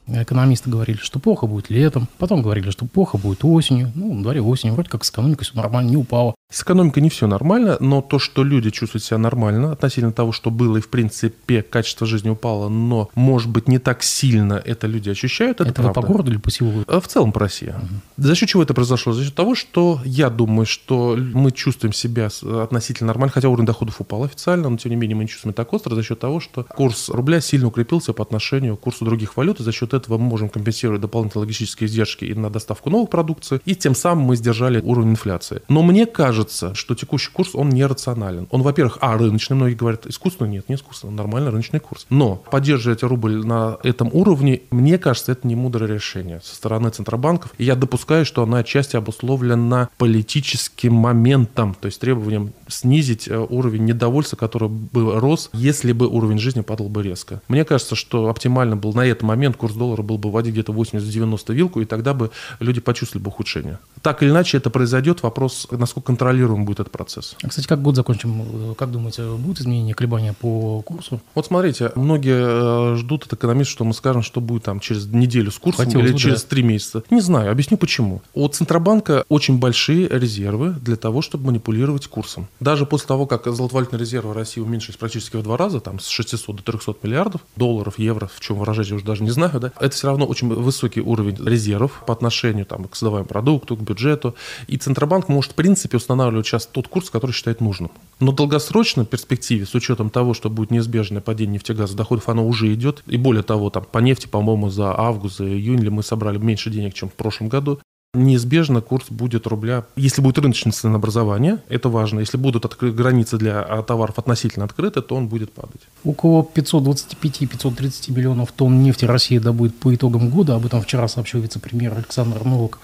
Экономисты 0.07 0.69
говорили, 0.69 0.95
что 0.95 1.19
плохо 1.19 1.45
будет 1.45 1.69
летом, 1.69 2.07
потом 2.17 2.41
говорили, 2.41 2.69
что 2.69 2.85
плохо 2.85 3.17
будет 3.17 3.43
осенью. 3.43 3.91
Ну, 3.93 4.13
на 4.13 4.23
дворе 4.23 4.41
осень, 4.41 4.71
вроде 4.71 4.87
как 4.87 5.03
с 5.03 5.09
экономикой 5.09 5.43
все 5.43 5.57
нормально, 5.57 5.89
не 5.89 5.97
упало. 5.97 6.33
С 6.51 6.63
экономикой 6.63 6.99
не 6.99 7.09
все 7.09 7.27
нормально, 7.27 7.77
но 7.79 8.01
то, 8.01 8.19
что 8.19 8.43
люди 8.43 8.69
чувствуют 8.71 9.05
себя 9.05 9.17
нормально 9.17 9.71
относительно 9.71 10.11
того, 10.11 10.33
что 10.33 10.51
было, 10.51 10.77
и 10.77 10.81
в 10.81 10.89
принципе 10.89 11.61
качество 11.61 12.05
жизни 12.05 12.29
упало, 12.29 12.67
но, 12.67 13.09
может 13.15 13.49
быть, 13.49 13.69
не 13.69 13.79
так 13.79 14.03
сильно 14.03 14.61
это 14.63 14.85
люди 14.85 15.09
ощущают, 15.09 15.61
это, 15.61 15.69
это 15.69 15.81
правда. 15.81 16.01
по 16.01 16.07
городу 16.07 16.31
или 16.31 16.37
по 16.37 16.51
селу? 16.51 16.83
А 16.87 16.99
в 16.99 17.07
целом 17.07 17.31
по 17.31 17.39
России. 17.39 17.69
Угу. 17.69 18.25
За 18.25 18.35
счет 18.35 18.49
чего 18.49 18.63
это 18.63 18.73
произошло? 18.73 19.13
За 19.13 19.23
счет 19.23 19.33
того, 19.33 19.55
что 19.55 20.01
я 20.03 20.29
думаю, 20.29 20.65
что 20.65 21.17
мы 21.17 21.51
чувствуем 21.51 21.93
себя 21.93 22.27
относительно 22.61 23.07
нормально, 23.07 23.31
хотя 23.31 23.47
уровень 23.47 23.65
доходов 23.65 24.01
упал 24.01 24.25
официально, 24.25 24.69
но 24.69 24.75
тем 24.75 24.91
не 24.91 24.97
менее 24.97 25.15
мы 25.15 25.23
не 25.23 25.29
чувствуем 25.29 25.53
так 25.53 25.71
остро 25.71 25.95
за 25.95 26.03
счет 26.03 26.19
того, 26.19 26.41
что 26.41 26.65
курс 26.65 27.07
рубля 27.07 27.39
сильно 27.39 27.67
укрепился 27.67 28.11
по 28.11 28.23
отношению 28.23 28.75
к 28.75 28.81
курсу 28.81 29.05
других 29.05 29.37
валют, 29.37 29.61
и 29.61 29.63
за 29.63 29.71
счет 29.71 29.93
этого 29.93 30.17
мы 30.17 30.25
можем 30.25 30.49
компенсировать 30.49 30.99
дополнительные 30.99 31.45
логистические 31.45 31.87
издержки 31.87 32.25
и 32.25 32.33
на 32.33 32.49
доставку 32.49 32.89
новых 32.89 33.09
продукции, 33.09 33.61
и 33.65 33.73
тем 33.73 33.95
самым 33.95 34.25
мы 34.25 34.35
сдержали 34.35 34.81
уровень 34.81 35.11
инфляции. 35.11 35.61
Но 35.69 35.81
мне 35.81 36.05
кажется, 36.05 36.40
что 36.49 36.95
текущий 36.95 37.31
курс, 37.31 37.51
он 37.53 37.69
нерационален. 37.69 38.47
Он, 38.51 38.61
во-первых, 38.61 38.97
а, 39.01 39.17
рыночный, 39.17 39.55
многие 39.55 39.75
говорят, 39.75 40.05
искусственный, 40.05 40.49
нет, 40.49 40.69
не 40.69 40.75
искусственный, 40.75 41.13
нормальный 41.13 41.51
рыночный 41.51 41.79
курс. 41.79 42.05
Но 42.09 42.35
поддерживать 42.35 43.03
рубль 43.03 43.45
на 43.45 43.77
этом 43.83 44.09
уровне, 44.13 44.61
мне 44.71 44.97
кажется, 44.97 45.31
это 45.31 45.47
не 45.47 45.55
мудрое 45.55 45.93
решение 45.93 46.41
со 46.43 46.55
стороны 46.55 46.89
центробанков. 46.89 47.53
И 47.57 47.63
я 47.63 47.75
допускаю, 47.75 48.25
что 48.25 48.43
она 48.43 48.59
отчасти 48.59 48.95
обусловлена 48.95 49.89
политическим 49.97 50.93
моментом, 50.93 51.75
то 51.79 51.87
есть 51.87 51.99
требованием 51.99 52.53
снизить 52.67 53.27
э, 53.27 53.37
уровень 53.37 53.85
недовольства, 53.85 54.35
который 54.37 54.69
бы 54.69 55.19
рос, 55.19 55.49
если 55.53 55.91
бы 55.91 56.07
уровень 56.07 56.39
жизни 56.39 56.61
падал 56.61 56.89
бы 56.89 57.03
резко. 57.03 57.41
Мне 57.47 57.65
кажется, 57.65 57.95
что 57.95 58.29
оптимально 58.29 58.75
был 58.75 58.93
на 58.93 59.05
этот 59.05 59.23
момент 59.23 59.57
курс 59.57 59.73
доллара 59.73 60.01
был 60.01 60.17
бы 60.17 60.31
вводить 60.31 60.53
где-то 60.53 60.73
80-90 60.73 61.53
вилку, 61.53 61.81
и 61.81 61.85
тогда 61.85 62.13
бы 62.13 62.31
люди 62.59 62.81
почувствовали 62.81 63.23
бы 63.23 63.29
ухудшение. 63.29 63.79
Так 64.01 64.23
или 64.23 64.29
иначе 64.29 64.57
это 64.57 64.69
произойдет, 64.69 65.23
вопрос, 65.23 65.67
насколько 65.71 66.11
контролируем 66.31 66.65
будет 66.65 66.79
этот 66.79 66.93
процесс. 66.93 67.35
А, 67.43 67.49
кстати, 67.49 67.67
как 67.67 67.81
год 67.81 67.95
закончим? 67.95 68.75
Как 68.75 68.91
думаете, 68.91 69.23
будут 69.31 69.59
изменения, 69.59 69.93
колебания 69.93 70.33
по 70.33 70.81
курсу? 70.81 71.21
Вот 71.35 71.45
смотрите, 71.45 71.91
многие 71.95 72.93
э, 72.93 72.95
ждут 72.95 73.25
от 73.25 73.33
экономиста, 73.33 73.71
что 73.71 73.83
мы 73.83 73.93
скажем, 73.93 74.21
что 74.21 74.39
будет 74.39 74.63
там 74.63 74.79
через 74.79 75.07
неделю 75.07 75.51
с 75.51 75.59
курсом 75.59 75.85
Хотелось 75.85 76.05
или 76.05 76.13
бы, 76.13 76.19
через 76.19 76.43
три 76.43 76.61
да. 76.61 76.69
месяца. 76.69 77.03
Не 77.09 77.19
знаю, 77.19 77.51
объясню 77.51 77.77
почему. 77.77 78.21
У 78.33 78.47
Центробанка 78.47 79.25
очень 79.27 79.59
большие 79.59 80.07
резервы 80.07 80.69
для 80.81 80.95
того, 80.95 81.21
чтобы 81.21 81.47
манипулировать 81.47 82.07
курсом. 82.07 82.47
Даже 82.59 82.85
после 82.85 83.07
того, 83.07 83.25
как 83.25 83.45
золотовалютные 83.45 83.99
резервы 83.99 84.33
России 84.33 84.61
уменьшились 84.61 84.97
практически 84.97 85.35
в 85.35 85.43
два 85.43 85.57
раза, 85.57 85.81
там 85.81 85.99
с 85.99 86.07
600 86.07 86.55
до 86.55 86.63
300 86.63 86.95
миллиардов 87.03 87.41
долларов, 87.57 87.99
евро, 87.99 88.29
в 88.33 88.39
чем 88.39 88.57
выражать 88.57 88.89
я 88.89 88.95
уже 88.95 89.03
даже 89.03 89.23
не 89.23 89.31
знаю, 89.31 89.59
да, 89.59 89.71
это 89.79 89.93
все 89.93 90.07
равно 90.07 90.25
очень 90.25 90.47
высокий 90.47 91.01
уровень 91.01 91.37
резервов 91.45 92.03
по 92.07 92.13
отношению 92.13 92.65
там, 92.65 92.85
к 92.85 92.95
создаваемому 92.95 93.27
продукту, 93.27 93.75
к 93.75 93.81
бюджету. 93.81 94.35
И 94.67 94.77
Центробанк 94.77 95.27
может, 95.27 95.51
в 95.51 95.55
принципе, 95.55 95.97
устанавливать 95.97 96.20
сейчас 96.43 96.67
тот 96.67 96.87
курс, 96.87 97.09
который 97.09 97.31
считает 97.31 97.61
нужным. 97.61 97.91
Но 98.19 98.31
в 98.31 98.35
долгосрочной 98.35 99.05
перспективе, 99.05 99.65
с 99.65 99.73
учетом 99.73 100.09
того, 100.09 100.33
что 100.33 100.49
будет 100.49 100.71
неизбежное 100.71 101.21
падение 101.21 101.55
нефтегаза 101.55 101.95
доходов, 101.97 102.29
оно 102.29 102.45
уже 102.45 102.73
идет. 102.73 103.03
И 103.07 103.17
более 103.17 103.43
того, 103.43 103.69
там 103.69 103.85
по 103.89 103.99
нефти, 103.99 104.27
по-моему, 104.27 104.69
за 104.69 104.97
август, 104.97 105.37
за 105.37 105.47
июнь 105.47 105.89
мы 105.89 106.03
собрали 106.03 106.37
меньше 106.37 106.69
денег, 106.69 106.93
чем 106.93 107.09
в 107.09 107.13
прошлом 107.13 107.49
году 107.49 107.79
неизбежно 108.13 108.81
курс 108.81 109.05
будет 109.09 109.47
рубля. 109.47 109.85
Если 109.95 110.21
будет 110.21 110.37
рыночное 110.37 110.73
ценообразование, 110.73 111.59
это 111.69 111.87
важно. 111.87 112.19
Если 112.19 112.35
будут 112.35 112.65
откры- 112.65 112.91
границы 112.91 113.37
для 113.37 113.61
а, 113.61 113.83
товаров 113.83 114.19
относительно 114.19 114.65
открыты, 114.65 115.01
то 115.01 115.15
он 115.15 115.29
будет 115.29 115.53
падать. 115.53 115.79
Около 116.03 116.41
525-530 116.43 118.11
миллионов 118.11 118.51
тонн 118.51 118.83
нефти 118.83 119.05
Россия 119.05 119.39
добудет 119.39 119.77
по 119.77 119.95
итогам 119.95 120.29
года. 120.29 120.55
Об 120.55 120.65
этом 120.65 120.81
вчера 120.81 121.07
сообщил 121.07 121.39
вице-премьер 121.39 121.93
Александр 121.93 122.43
Новок. 122.43 122.79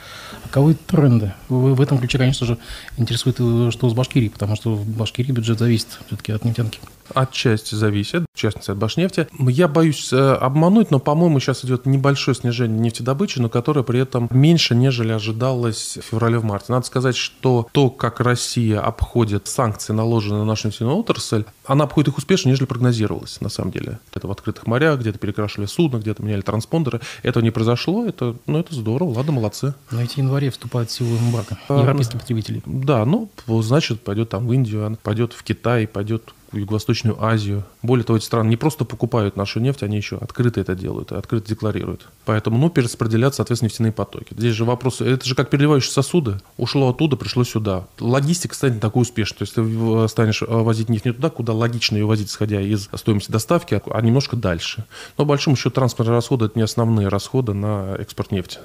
А 0.46 0.48
каковы 0.48 0.76
тренды? 0.76 1.34
В, 1.50 1.82
этом 1.82 1.98
ключе, 1.98 2.18
конечно 2.18 2.46
же, 2.46 2.58
интересует, 2.96 3.36
э, 3.40 3.70
что 3.72 3.90
с 3.90 3.94
Башкирией, 3.94 4.32
потому 4.32 4.56
что 4.56 4.76
в 4.76 4.88
Башкирии 4.88 5.34
бюджет 5.34 5.60
зависит 5.60 6.00
все-таки 6.08 6.32
от 6.32 6.46
нефтянки. 6.46 6.80
Отчасти 7.14 7.76
зависит, 7.76 8.26
в 8.34 8.38
частности 8.40 8.72
от 8.72 8.78
Башнефти. 8.78 9.28
Я 9.40 9.68
боюсь 9.68 10.12
э, 10.12 10.34
обмануть, 10.34 10.92
но, 10.92 11.00
по-моему, 11.00 11.40
сейчас 11.40 11.66
идет 11.66 11.86
небольшое 11.86 12.36
снижение 12.36 12.80
нефтедобычи, 12.80 13.40
но 13.40 13.50
которое 13.50 13.84
при 13.84 14.00
этом 14.00 14.28
меньше, 14.32 14.76
нежели 14.76 15.12
ожидалось 15.12 15.98
в 15.98 16.06
феврале-в 16.06 16.44
марте. 16.44 16.72
Надо 16.72 16.86
сказать, 16.86 17.16
что 17.16 17.68
то, 17.72 17.90
как 17.90 18.20
Россия 18.20 18.80
обходит 18.80 19.48
санкции, 19.48 19.94
наложенные 19.94 20.40
на 20.40 20.46
нашу 20.46 20.68
нефтяную 20.68 20.98
отрасль, 20.98 21.46
она 21.66 21.86
обходит 21.86 22.10
их 22.10 22.18
успешнее, 22.18 22.52
нежели 22.52 22.66
прогнозировалось, 22.66 23.42
на 23.42 23.50
самом 23.50 23.72
деле. 23.72 24.00
Это 24.14 24.28
в 24.28 24.32
открытых 24.32 24.68
морях, 24.68 25.00
где-то 25.00 25.20
перекрашивали 25.20 25.68
судно, 25.68 25.98
где-то 25.98 26.24
меняли 26.24 26.42
транспондеры. 26.42 27.02
Этого 27.24 27.44
не 27.44 27.52
произошло, 27.52 28.06
это, 28.06 28.36
ну, 28.46 28.60
это 28.60 28.74
здорово, 28.74 29.16
ладно, 29.16 29.34
молодцы. 29.34 29.74
На 29.92 30.04
эти 30.04 30.20
январе 30.20 30.50
вступает 30.50 30.90
в 30.90 30.94
силу 30.94 31.18
эмбарго 31.18 31.58
а, 31.68 31.82
европейских 31.82 32.20
потребителей. 32.20 32.62
Да, 32.66 33.06
ну, 33.06 33.30
значит, 33.48 34.02
пойдет 34.02 34.30
там 34.30 34.48
в 34.48 34.54
Индию, 34.54 34.98
пойдет 35.04 35.34
в 35.34 35.44
Китай, 35.44 35.88
пойдет 35.88 36.34
в 36.47 36.47
Юго-Восточную 36.52 37.24
Азию. 37.24 37.64
Более 37.82 38.04
того, 38.04 38.18
эти 38.18 38.26
страны 38.26 38.50
не 38.50 38.58
просто 38.58 38.86
покупают 38.86 39.36
нашу 39.36 39.60
нефть, 39.60 39.84
они 39.84 39.98
еще 39.98 40.18
открыто 40.18 40.60
это 40.60 40.76
делают, 40.76 41.12
открыто 41.12 41.50
декларируют. 41.50 42.08
Поэтому, 42.26 42.58
ну, 42.58 42.70
перераспределят, 42.70 43.36
соответственно, 43.36 43.70
нефтяные 43.70 43.92
потоки. 43.92 44.34
Здесь 44.36 44.56
же 44.56 44.66
вопрос, 44.66 45.02
это 45.02 45.26
же 45.26 45.36
как 45.36 45.50
переливающие 45.50 45.92
сосуды. 45.92 46.40
Ушло 46.58 46.90
оттуда, 46.90 47.18
пришло 47.18 47.44
сюда. 47.44 47.86
Логистика 48.00 48.56
станет 48.56 48.80
такой 48.80 49.02
успешной. 49.02 49.38
То 49.38 49.44
есть 49.44 49.56
ты 49.56 50.08
станешь 50.08 50.42
э, 50.42 50.46
возить 50.48 50.90
нефть 50.90 51.06
не 51.06 51.12
туда, 51.12 51.30
куда 51.30 51.54
логично 51.54 51.98
ее 51.98 52.06
возить, 52.06 52.30
исходя 52.30 52.62
из 52.62 52.90
стоимости 52.94 53.32
доставки, 53.32 53.82
а 53.86 54.02
немножко 54.02 54.36
дальше. 54.36 54.86
Но, 55.18 55.26
по 55.26 55.30
большому 55.30 55.56
счету, 55.56 55.72
транспортные 55.72 56.16
расходы– 56.16 56.46
это 56.48 56.58
не 56.58 56.64
основные 56.64 57.08
расходы 57.08 57.54
на 57.54 57.96
экспорт 58.00 58.32
нефти. 58.32 58.60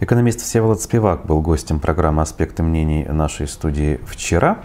Экономист 0.00 0.40
Всеволод 0.40 0.82
Спивак 0.82 1.24
был 1.26 1.40
гостем 1.40 1.78
программы 1.78 2.22
«Аспекты 2.22 2.62
мнений» 2.62 3.04
нашей 3.04 3.46
студии 3.46 4.00
вчера. 4.06 4.64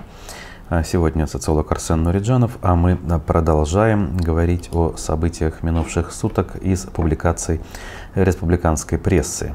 А 0.71 0.83
сегодня 0.83 1.25
социолог 1.25 1.71
Арсен 1.71 2.03
Нуриджанов, 2.03 2.59
а 2.61 2.75
мы 2.75 2.95
продолжаем 2.95 4.15
говорить 4.17 4.69
о 4.71 4.93
событиях 4.97 5.63
минувших 5.63 6.11
суток 6.11 6.57
из 6.57 6.81
публикаций 6.81 7.59
республиканской 8.13 8.99
прессы. 8.99 9.51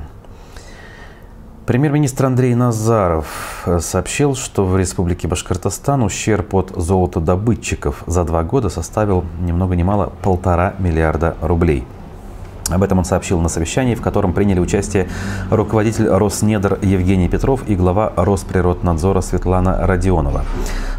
Премьер-министр 1.66 2.26
Андрей 2.26 2.56
Назаров 2.56 3.64
сообщил, 3.78 4.34
что 4.34 4.66
в 4.66 4.76
Республике 4.76 5.28
Башкортостан 5.28 6.02
ущерб 6.02 6.52
от 6.52 6.72
золотодобытчиков 6.74 8.02
за 8.08 8.24
два 8.24 8.42
года 8.42 8.68
составил 8.68 9.24
ни 9.40 9.52
много 9.52 9.76
ни 9.76 9.84
мало 9.84 10.12
полтора 10.20 10.74
миллиарда 10.80 11.36
рублей– 11.40 11.86
об 12.70 12.82
этом 12.82 12.98
он 12.98 13.04
сообщил 13.04 13.40
на 13.40 13.48
совещании, 13.48 13.94
в 13.94 14.00
котором 14.00 14.32
приняли 14.32 14.58
участие 14.58 15.08
руководитель 15.50 16.08
Роснедр 16.08 16.78
Евгений 16.82 17.28
Петров 17.28 17.68
и 17.68 17.76
глава 17.76 18.12
Росприроднадзора 18.16 19.20
Светлана 19.20 19.86
Родионова. 19.86 20.44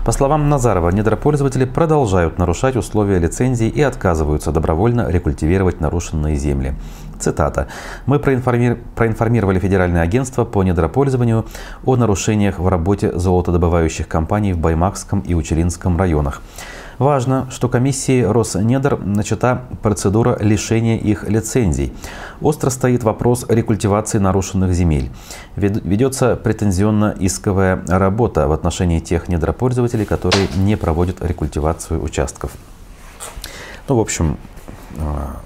По 0.06 0.12
словам 0.12 0.50
Назарова, 0.50 0.90
недропользователи 0.92 1.66
продолжают 1.66 2.38
нарушать 2.38 2.76
условия 2.76 3.18
лицензии 3.18 3.68
и 3.68 3.82
отказываются 3.82 4.52
добровольно 4.52 5.10
рекультивировать 5.10 5.82
нарушенные 5.82 6.36
земли. 6.36 6.76
Цитата. 7.20 7.68
«Мы 8.06 8.20
проинформировали 8.20 9.60
Федеральное 9.60 10.02
агентство 10.02 10.46
по 10.46 10.64
недропользованию 10.64 11.46
о 11.86 11.96
нарушениях 11.96 12.60
в 12.60 12.68
работе 12.68 13.12
золотодобывающих 13.18 14.08
компаний 14.08 14.54
в 14.54 14.60
Баймакском 14.60 15.22
и 15.22 15.34
Учелинском 15.34 15.98
районах. 15.98 16.42
Важно, 16.98 17.48
что 17.52 17.68
комиссии 17.68 18.22
Роснедр 18.22 18.98
начата 18.98 19.64
процедура 19.82 20.38
лишения 20.40 20.98
их 20.98 21.28
лицензий. 21.28 21.92
Остро 22.40 22.70
стоит 22.70 23.04
вопрос 23.04 23.46
рекультивации 23.50 24.18
нарушенных 24.18 24.74
земель. 24.74 25.12
Ведется 25.58 26.38
претензионно-исковая 26.38 27.84
работа 27.88 28.48
в 28.48 28.54
отношении 28.54 29.00
тех 29.00 29.28
недропользователей, 29.28 30.06
которые 30.06 30.48
не 30.56 30.78
проводят 30.78 31.22
рекультивацию 31.22 32.02
участков. 32.02 32.52
Ну, 33.90 33.98
в 33.98 34.00
общем, 34.00 34.38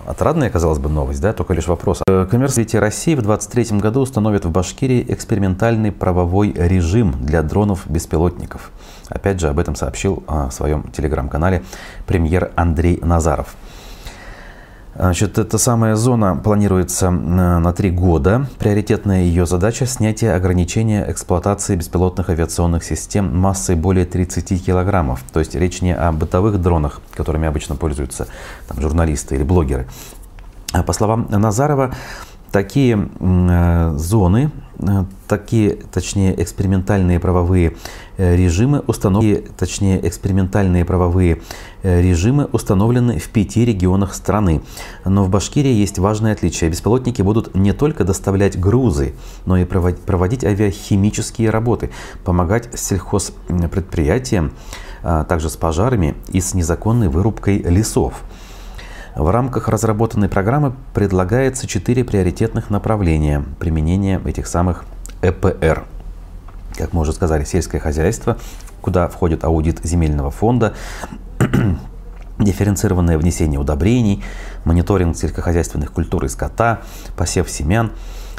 отрадная, 0.05 0.51
казалось 0.51 0.77
бы, 0.77 0.89
новость, 0.89 1.21
да, 1.21 1.33
только 1.33 1.55
лишь 1.55 1.67
вопрос. 1.67 2.03
Коммерсовете 2.29 2.77
России 2.77 3.15
в 3.15 3.23
2023 3.23 3.79
году 3.79 4.01
установит 4.01 4.45
в 4.45 4.51
Башкирии 4.51 5.03
экспериментальный 5.09 5.91
правовой 5.91 6.53
режим 6.55 7.15
для 7.19 7.41
дронов-беспилотников. 7.41 8.69
Опять 9.09 9.39
же, 9.39 9.49
об 9.49 9.59
этом 9.59 9.75
сообщил 9.75 10.23
в 10.27 10.51
своем 10.51 10.91
телеграм-канале 10.91 11.63
премьер 12.05 12.51
Андрей 12.55 12.99
Назаров. 13.01 13.55
Значит, 14.99 15.37
эта 15.37 15.57
самая 15.57 15.95
зона 15.95 16.35
планируется 16.35 17.09
на 17.09 17.71
три 17.71 17.89
года. 17.89 18.47
Приоритетная 18.59 19.21
ее 19.21 19.45
задача– 19.45 19.85
снятие 19.87 20.33
ограничения 20.33 21.09
эксплуатации 21.09 21.77
беспилотных 21.77 22.29
авиационных 22.29 22.83
систем 22.83 23.33
массой 23.37 23.77
более 23.77 24.05
30 24.05 24.65
килограммов. 24.65 25.23
То 25.31 25.39
есть 25.39 25.55
речь 25.55 25.81
не 25.81 25.95
о 25.95 26.11
бытовых 26.11 26.61
дронах, 26.61 26.99
которыми 27.13 27.47
обычно 27.47 27.75
пользуются 27.75 28.27
там, 28.67 28.81
журналисты 28.81 29.35
или 29.35 29.43
блогеры. 29.43 29.87
А 30.73 30.83
по 30.83 30.91
словам 30.91 31.27
Назарова, 31.29 31.95
такие 32.51 33.09
э, 33.19 33.93
зоны, 33.95 34.51
такие, 35.27 35.75
точнее, 35.91 36.41
экспериментальные 36.41 37.19
правовые 37.19 37.75
э, 38.17 38.35
режимы 38.35 38.79
установлены, 38.87 39.43
точнее, 39.57 40.07
экспериментальные 40.07 40.85
правовые 40.85 41.41
режимы 41.83 42.49
установлены 42.51 43.19
в 43.19 43.29
пяти 43.29 43.63
регионах 43.63 44.13
страны. 44.13 44.61
Но 45.05 45.23
в 45.23 45.29
Башкирии 45.29 45.71
есть 45.71 45.97
важное 45.97 46.33
отличие. 46.33 46.69
Беспилотники 46.69 47.21
будут 47.21 47.55
не 47.55 47.73
только 47.73 48.03
доставлять 48.03 48.59
грузы, 48.59 49.13
но 49.45 49.57
и 49.57 49.65
проводить 49.65 50.43
авиахимические 50.43 51.49
работы, 51.49 51.91
помогать 52.25 52.77
сельхозпредприятиям, 52.77 54.51
а 55.03 55.23
также 55.23 55.49
с 55.49 55.55
пожарами 55.55 56.15
и 56.27 56.41
с 56.41 56.53
незаконной 56.53 57.07
вырубкой 57.07 57.59
лесов. 57.59 58.23
В 59.15 59.29
рамках 59.29 59.67
разработанной 59.67 60.29
программы 60.29 60.73
предлагается 60.93 61.67
четыре 61.67 62.03
приоритетных 62.03 62.69
направления 62.69 63.43
применения 63.59 64.21
этих 64.23 64.47
самых 64.47 64.85
ЭПР. 65.21 65.83
Как 66.77 66.93
мы 66.93 67.01
уже 67.01 67.13
сказали, 67.13 67.43
сельское 67.43 67.79
хозяйство, 67.79 68.37
куда 68.81 69.07
входит 69.07 69.43
аудит 69.43 69.83
земельного 69.83 70.31
фонда, 70.31 70.73
дифференцированное 72.39 73.17
внесение 73.17 73.59
удобрений, 73.59 74.23
мониторинг 74.63 75.17
сельскохозяйственных 75.17 75.91
культур 75.91 76.25
и 76.25 76.29
скота, 76.29 76.81
посев 77.17 77.49
семян. 77.49 77.91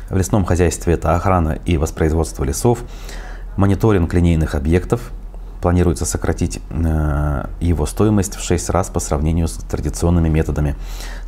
В 0.08 0.16
лесном 0.16 0.44
хозяйстве 0.44 0.94
это 0.94 1.14
охрана 1.14 1.58
и 1.66 1.76
воспроизводство 1.76 2.44
лесов, 2.44 2.80
мониторинг 3.56 4.14
линейных 4.14 4.54
объектов, 4.54 5.10
планируется 5.61 6.05
сократить 6.05 6.61
э, 6.71 7.45
его 7.61 7.87
стоимость 7.87 8.37
в 8.37 8.43
6 8.43 8.71
раз 8.71 8.88
по 8.88 9.00
сравнению 9.00 9.49
с 9.49 9.55
традиционными 9.55 10.29
методами, 10.29 10.76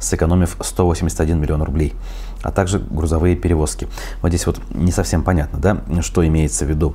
сэкономив 0.00 0.56
181 0.60 1.38
миллион 1.38 1.62
рублей, 1.62 1.94
а 2.42 2.50
также 2.50 2.78
грузовые 2.78 3.36
перевозки. 3.36 3.88
Вот 4.20 4.28
здесь 4.28 4.46
вот 4.46 4.60
не 4.70 4.92
совсем 4.92 5.22
понятно, 5.22 5.58
да, 5.58 6.02
что 6.02 6.26
имеется 6.26 6.64
в 6.64 6.68
виду 6.68 6.94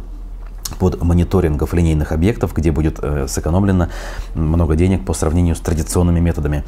под 0.80 1.02
мониторингов 1.02 1.74
линейных 1.74 2.12
объектов, 2.12 2.54
где 2.54 2.72
будет 2.72 3.00
э, 3.02 3.28
сэкономлено 3.28 3.90
много 4.36 4.76
денег 4.76 5.06
по 5.06 5.14
сравнению 5.14 5.56
с 5.56 5.60
традиционными 5.60 6.20
методами. 6.20 6.64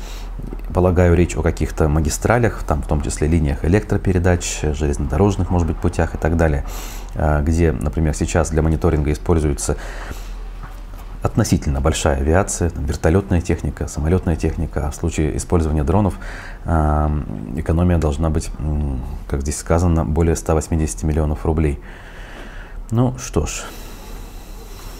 Полагаю, 0.73 1.15
речь 1.15 1.35
о 1.35 1.41
каких-то 1.41 1.87
магистралях, 1.89 2.63
там 2.63 2.81
в 2.81 2.87
том 2.87 3.01
числе 3.01 3.27
линиях 3.27 3.65
электропередач, 3.65 4.61
железнодорожных, 4.73 5.49
может 5.49 5.67
быть, 5.67 5.77
путях 5.77 6.15
и 6.15 6.17
так 6.17 6.37
далее, 6.37 6.65
э, 7.15 7.41
где, 7.43 7.71
например, 7.71 8.13
сейчас 8.13 8.49
для 8.49 8.61
мониторинга 8.61 9.11
используются 9.11 9.77
относительно 11.21 11.81
большая 11.81 12.17
авиация, 12.17 12.69
там, 12.69 12.85
вертолетная 12.85 13.41
техника, 13.41 13.87
самолетная 13.87 14.35
техника. 14.35 14.87
А 14.87 14.91
в 14.91 14.95
случае 14.95 15.35
использования 15.37 15.83
дронов 15.83 16.15
э, 16.65 17.09
экономия 17.57 17.97
должна 17.97 18.29
быть, 18.29 18.49
как 19.27 19.41
здесь 19.41 19.57
сказано, 19.57 20.05
более 20.05 20.35
180 20.35 21.03
миллионов 21.03 21.45
рублей. 21.45 21.79
Ну 22.91 23.17
что 23.17 23.45
ж, 23.45 23.63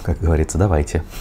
как 0.03 0.19
говорится, 0.19 0.57
давайте. 0.57 1.03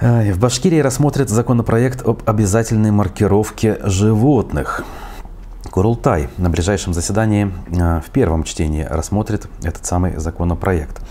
В 0.00 0.38
Башкирии 0.38 0.78
рассмотрят 0.78 1.28
законопроект 1.28 2.00
об 2.06 2.22
обязательной 2.24 2.90
маркировке 2.90 3.78
животных. 3.82 4.82
Курултай 5.70 6.30
на 6.38 6.48
ближайшем 6.48 6.94
заседании 6.94 7.52
а, 7.78 8.00
в 8.00 8.08
первом 8.08 8.44
чтении 8.44 8.82
рассмотрит 8.82 9.46
этот 9.62 9.84
самый 9.84 10.16
законопроект. 10.16 11.02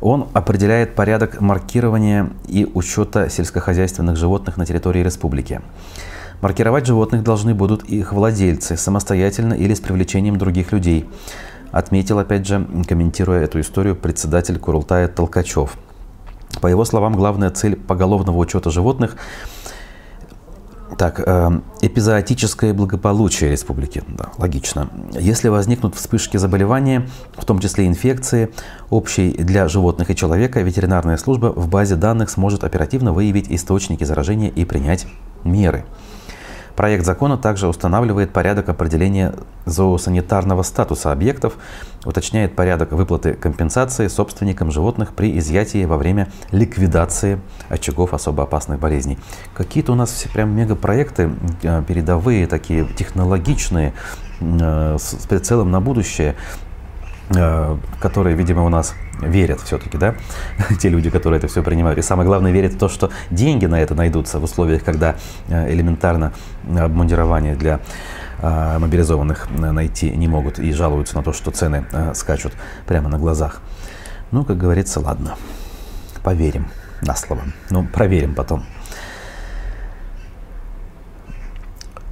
Он 0.00 0.28
определяет 0.34 0.94
порядок 0.94 1.40
маркирования 1.40 2.30
и 2.46 2.70
учета 2.74 3.28
сельскохозяйственных 3.30 4.16
животных 4.16 4.56
на 4.56 4.66
территории 4.66 5.02
республики. 5.02 5.60
Маркировать 6.40 6.86
животных 6.86 7.22
должны 7.22 7.54
будут 7.54 7.84
их 7.84 8.12
владельцы 8.12 8.76
самостоятельно 8.76 9.54
или 9.54 9.72
с 9.72 9.80
привлечением 9.80 10.36
других 10.36 10.72
людей, 10.72 11.08
отметил, 11.72 12.18
опять 12.18 12.46
же, 12.46 12.66
комментируя 12.86 13.42
эту 13.44 13.60
историю, 13.60 13.96
председатель 13.96 14.58
Курултая 14.58 15.08
Толкачев. 15.08 15.76
По 16.60 16.66
его 16.66 16.84
словам, 16.84 17.14
главная 17.14 17.50
цель 17.50 17.76
поголовного 17.76 18.36
учета 18.36 18.70
животных– 18.70 19.16
так, 20.98 21.20
э, 21.20 21.60
эпизоотическое 21.82 22.72
благополучие 22.72 23.50
республики. 23.50 24.02
Да, 24.08 24.30
логично. 24.38 24.88
Если 25.12 25.48
возникнут 25.48 25.94
вспышки 25.94 26.36
заболевания, 26.36 27.08
в 27.36 27.44
том 27.44 27.58
числе 27.58 27.86
инфекции, 27.86 28.50
общей 28.90 29.32
для 29.32 29.68
животных 29.68 30.10
и 30.10 30.16
человека, 30.16 30.60
ветеринарная 30.60 31.16
служба 31.16 31.46
в 31.46 31.68
базе 31.68 31.96
данных 31.96 32.30
сможет 32.30 32.64
оперативно 32.64 33.12
выявить 33.12 33.50
источники 33.50 34.04
заражения 34.04 34.48
и 34.48 34.64
принять 34.64 35.06
меры. 35.44 35.84
Проект 36.76 37.06
закона 37.06 37.38
также 37.38 37.68
устанавливает 37.68 38.32
порядок 38.32 38.68
определения 38.68 39.34
зоосанитарного 39.64 40.62
статуса 40.62 41.10
объектов, 41.10 41.54
уточняет 42.04 42.54
порядок 42.54 42.92
выплаты 42.92 43.32
компенсации 43.32 44.08
собственникам 44.08 44.70
животных 44.70 45.14
при 45.14 45.38
изъятии 45.38 45.86
во 45.86 45.96
время 45.96 46.28
ликвидации 46.52 47.40
очагов 47.70 48.12
особо 48.12 48.42
опасных 48.42 48.78
болезней. 48.78 49.18
Какие-то 49.54 49.92
у 49.92 49.94
нас 49.94 50.10
все 50.10 50.28
прям 50.28 50.54
мегапроекты 50.54 51.30
э, 51.62 51.82
передовые, 51.88 52.46
такие 52.46 52.84
технологичные, 52.84 53.94
э, 54.40 54.96
с 54.98 55.26
прицелом 55.26 55.70
на 55.70 55.80
будущее. 55.80 56.36
Э, 57.34 57.76
которые, 57.98 58.36
видимо, 58.36 58.64
у 58.64 58.68
нас 58.68 58.94
верят 59.20 59.60
все-таки, 59.60 59.98
да, 59.98 60.14
те 60.78 60.88
люди, 60.88 61.10
которые 61.10 61.38
это 61.38 61.48
все 61.48 61.62
принимают. 61.62 61.98
И 61.98 62.02
самое 62.02 62.26
главное, 62.26 62.52
верят 62.52 62.74
в 62.74 62.78
то, 62.78 62.88
что 62.88 63.10
деньги 63.30 63.66
на 63.66 63.80
это 63.80 63.94
найдутся 63.94 64.38
в 64.38 64.44
условиях, 64.44 64.84
когда 64.84 65.16
э, 65.48 65.72
элементарно 65.72 66.32
обмундирование 66.78 67.54
для 67.54 67.80
э, 68.38 68.78
мобилизованных 68.78 69.48
найти 69.50 70.10
не 70.10 70.28
могут 70.28 70.58
и 70.58 70.72
жалуются 70.72 71.16
на 71.16 71.22
то, 71.22 71.32
что 71.32 71.50
цены 71.50 71.84
скачут 72.14 72.52
прямо 72.86 73.08
на 73.08 73.18
глазах. 73.18 73.60
Ну, 74.32 74.44
как 74.44 74.58
говорится, 74.58 75.00
ладно, 75.00 75.36
поверим 76.22 76.68
на 77.00 77.14
слово. 77.14 77.42
Ну, 77.70 77.86
проверим 77.86 78.34
потом. 78.34 78.64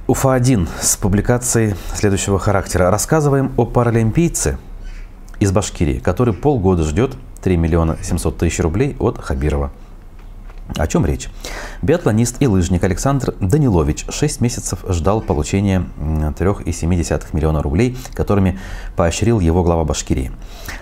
Уфа-1 0.07 0.67
с 0.79 0.97
публикацией 0.97 1.75
следующего 1.95 2.37
характера. 2.37 2.91
Рассказываем 2.91 3.51
о 3.57 3.65
паралимпийце– 3.65 4.57
из 5.39 5.51
Башкирии, 5.51 5.99
который 5.99 6.33
полгода 6.33 6.83
ждет 6.83 7.15
3 7.43 7.57
миллиона 7.57 7.97
700 8.01 8.37
тысяч 8.37 8.59
рублей 8.59 8.95
от 8.99 9.19
Хабирова. 9.19 9.71
О 10.77 10.87
чем 10.87 11.05
речь? 11.05 11.29
Биатлонист 11.83 12.41
и 12.41 12.47
лыжник 12.47 12.83
Александр 12.83 13.35
Данилович 13.39 14.05
6 14.09 14.41
месяцев 14.41 14.83
ждал 14.89 15.21
получения 15.21 15.85
3,7 15.99 17.23
миллиона 17.33 17.61
рублей, 17.61 17.95
которыми 18.15 18.59
поощрил 18.95 19.39
его 19.39 19.63
глава 19.63 19.83
Башкирии. 19.83 20.31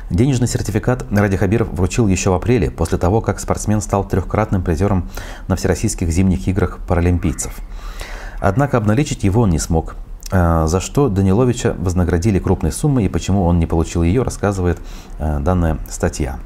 Денежный 0.09 0.47
сертификат 0.47 1.05
Ради 1.11 1.35
Хабиров 1.35 1.67
вручил 1.73 2.07
еще 2.07 2.29
в 2.29 2.33
апреле, 2.33 2.71
после 2.71 2.97
того, 2.97 3.19
как 3.19 3.41
спортсмен 3.41 3.81
стал 3.81 4.07
трехкратным 4.07 4.63
призером 4.63 5.09
на 5.49 5.57
Всероссийских 5.57 6.09
зимних 6.09 6.47
играх 6.47 6.79
паралимпийцев. 6.87 7.53
Однако 8.39 8.77
обналичить 8.77 9.25
его 9.25 9.41
он 9.41 9.49
не 9.49 9.59
смог. 9.59 9.95
Э, 10.33 10.65
за 10.65 10.79
что 10.79 11.09
Даниловича 11.09 11.75
вознаградили 11.77 12.39
крупной 12.39 12.71
суммой 12.71 13.05
и 13.05 13.09
почему 13.09 13.43
он 13.43 13.59
не 13.59 13.67
получил 13.67 14.01
ее, 14.01 14.23
рассказывает 14.23 14.79
э, 15.19 15.39
данная 15.39 15.77
статья. 15.87 16.39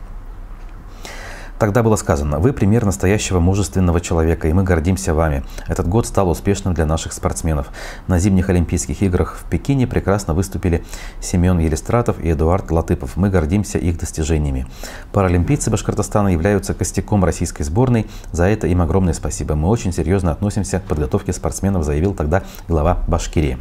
Тогда 1.60 1.82
было 1.82 1.96
сказано, 1.96 2.38
вы 2.38 2.54
пример 2.54 2.86
настоящего 2.86 3.40
мужественного 3.40 4.00
человека, 4.00 4.48
и 4.48 4.54
мы 4.54 4.64
гордимся 4.64 5.16
вами. 5.16 5.44
Этот 5.68 5.88
год 5.88 6.06
стал 6.06 6.30
успешным 6.30 6.76
для 6.76 6.86
наших 6.86 7.14
спортсменов. 7.14 7.70
На 8.06 8.20
зимних 8.20 8.50
Олимпийских 8.50 9.02
играх 9.02 9.38
в 9.40 9.50
Пекине 9.50 9.88
прекрасно 9.88 10.36
выступили 10.36 10.84
Семен 11.20 11.58
Елистратов 11.58 12.20
и 12.24 12.32
Эдуард 12.32 12.70
Латыпов. 12.70 13.18
Мы 13.18 13.32
гордимся 13.32 13.80
их 13.80 13.98
достижениями. 13.98 14.68
Паралимпийцы 15.12 15.72
Башкортостана 15.72 16.28
являются 16.28 16.76
костяком 16.76 17.26
российской 17.26 17.64
сборной. 17.64 18.06
За 18.32 18.46
это 18.46 18.68
им 18.68 18.82
огромное 18.82 19.14
спасибо. 19.14 19.56
Мы 19.56 19.68
очень 19.68 19.92
серьезно 19.92 20.32
относимся 20.32 20.80
к 20.80 20.84
подготовке 20.84 21.34
спортсменов, 21.34 21.84
заявил 21.84 22.14
тогда 22.14 22.44
глава 22.68 23.04
Башкирии. 23.08 23.58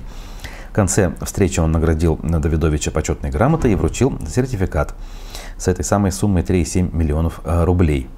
В 0.71 0.75
конце 0.77 1.15
встречи 1.23 1.59
он 1.61 1.73
наградил 1.73 2.21
Давидовича 2.23 2.91
почетной 2.91 3.31
грамотой 3.31 3.73
и 3.73 3.75
вручил 3.75 4.19
сертификат 4.29 4.95
с 5.59 5.69
этой 5.69 5.85
самой 5.85 6.13
суммой 6.13 6.43
3,7 6.43 6.95
миллионов 6.95 7.41
э, 7.45 7.65
рублей. 7.65 8.09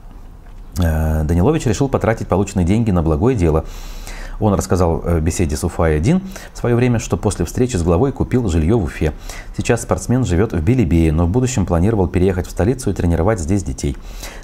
Э, 0.78 1.24
Данилович 1.24 1.66
решил 1.66 1.88
потратить 1.88 2.28
полученные 2.28 2.66
деньги 2.66 2.90
на 2.90 3.02
благое 3.02 3.36
дело. 3.36 3.64
Он 4.40 4.54
рассказал 4.54 4.98
в 4.98 5.20
беседе 5.20 5.56
с 5.56 5.64
Уфа-1 5.64 6.22
в 6.54 6.58
свое 6.58 6.76
время, 6.76 7.00
что 7.00 7.16
после 7.16 7.44
встречи 7.44 7.76
с 7.76 7.82
главой 7.82 8.12
купил 8.12 8.48
жилье 8.48 8.76
в 8.76 8.84
Уфе. 8.84 9.12
Сейчас 9.56 9.82
спортсмен 9.82 10.24
живет 10.24 10.52
в 10.52 10.62
Белебее, 10.62 11.10
но 11.10 11.26
в 11.26 11.28
будущем 11.28 11.66
планировал 11.66 12.06
переехать 12.06 12.46
в 12.46 12.50
столицу 12.50 12.90
и 12.90 12.92
тренировать 12.92 13.40
здесь 13.40 13.64
детей. 13.64 13.96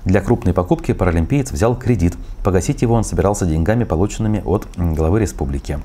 Для 0.04 0.20
крупной 0.20 0.52
покупки 0.52 0.92
паралимпиец 0.92 1.52
взял 1.52 1.76
кредит. 1.76 2.14
Погасить 2.42 2.82
его 2.82 2.94
он 2.94 3.04
собирался 3.04 3.46
деньгами, 3.46 3.84
полученными 3.84 4.42
от 4.44 4.66
главы 4.76 5.20
республики. 5.20 5.78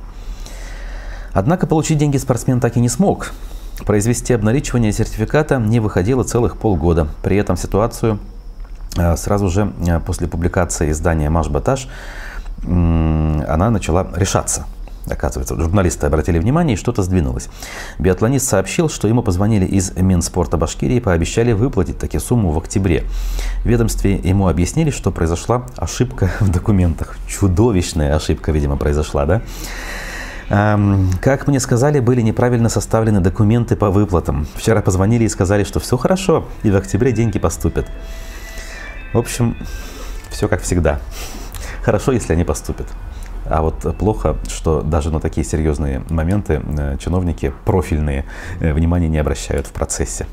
Однако 1.34 1.68
получить 1.68 2.00
деньги 2.00 2.18
спортсмен 2.18 2.60
так 2.60 2.78
и 2.78 2.80
не 2.80 2.90
смог. 2.90 3.32
Произвести 3.86 4.34
обналичивание 4.34 4.92
сертификата 4.92 5.58
не 5.58 5.80
выходило 5.80 6.24
целых 6.24 6.58
полгода. 6.58 7.08
При 7.24 7.38
этом 7.38 7.58
ситуацию 7.58 8.20
э, 8.98 9.16
сразу 9.18 9.50
же 9.50 9.74
э, 9.88 10.00
после 10.00 10.28
публикации 10.28 10.92
издания 10.92 11.30
«Маш 11.30 11.50
Баташ» 11.50 11.88
она 12.62 13.70
начала 13.70 14.08
решаться. 14.16 14.66
Оказывается, 15.10 15.56
журналисты 15.56 16.06
обратили 16.06 16.40
внимание, 16.40 16.76
и 16.76 16.78
что-то 16.78 17.04
сдвинулось. 17.04 17.50
Биатлонист 17.98 18.48
сообщил, 18.48 18.90
что 18.90 19.08
ему 19.08 19.24
позвонили 19.24 19.66
из 19.66 19.96
Минспорта 19.96 20.58
Башкирии 20.58 20.98
и 20.98 21.00
пообещали 21.00 21.54
выплатить 21.54 21.98
таки 21.98 22.20
сумму 22.20 22.52
в 22.52 22.58
октябре. 22.58 23.06
В 23.64 23.66
ведомстве 23.66 24.16
ему 24.16 24.48
объяснили, 24.48 24.92
что 24.92 25.12
произошла 25.12 25.64
ошибка 25.78 26.30
в 26.40 26.50
документах. 26.50 27.18
Чудовищная 27.28 28.16
ошибка, 28.16 28.52
видимо, 28.52 28.78
произошла, 28.78 29.26
да? 29.26 29.42
Как 30.50 31.48
мне 31.48 31.60
сказали, 31.60 32.00
были 32.00 32.22
неправильно 32.22 32.70
составлены 32.70 33.20
документы 33.20 33.76
по 33.76 33.92
выплатам. 33.92 34.48
Вчера 34.56 34.82
позвонили 34.82 35.24
и 35.24 35.30
сказали, 35.30 35.64
что 35.64 35.80
все 35.80 35.96
хорошо, 35.96 36.48
и 36.64 36.72
в 36.72 36.76
октябре 36.76 37.12
деньги 37.12 37.38
поступят. 37.38 37.86
В 39.14 39.18
общем, 39.20 39.56
все 40.30 40.48
как 40.48 40.62
всегда. 40.62 41.00
Хорошо, 41.84 42.12
если 42.12 42.34
они 42.34 42.44
поступят. 42.44 42.88
А 43.46 43.62
вот 43.62 43.96
плохо, 43.98 44.38
что 44.48 44.82
даже 44.82 45.12
на 45.12 45.20
такие 45.20 45.46
серьезные 45.46 46.04
моменты 46.10 46.62
э, 46.78 46.98
чиновники 47.00 47.54
профильные 47.66 48.26
э, 48.60 48.74
внимания 48.74 49.08
не 49.08 49.18
обращают 49.18 49.66
в 49.66 49.72
процессе. 49.72 50.28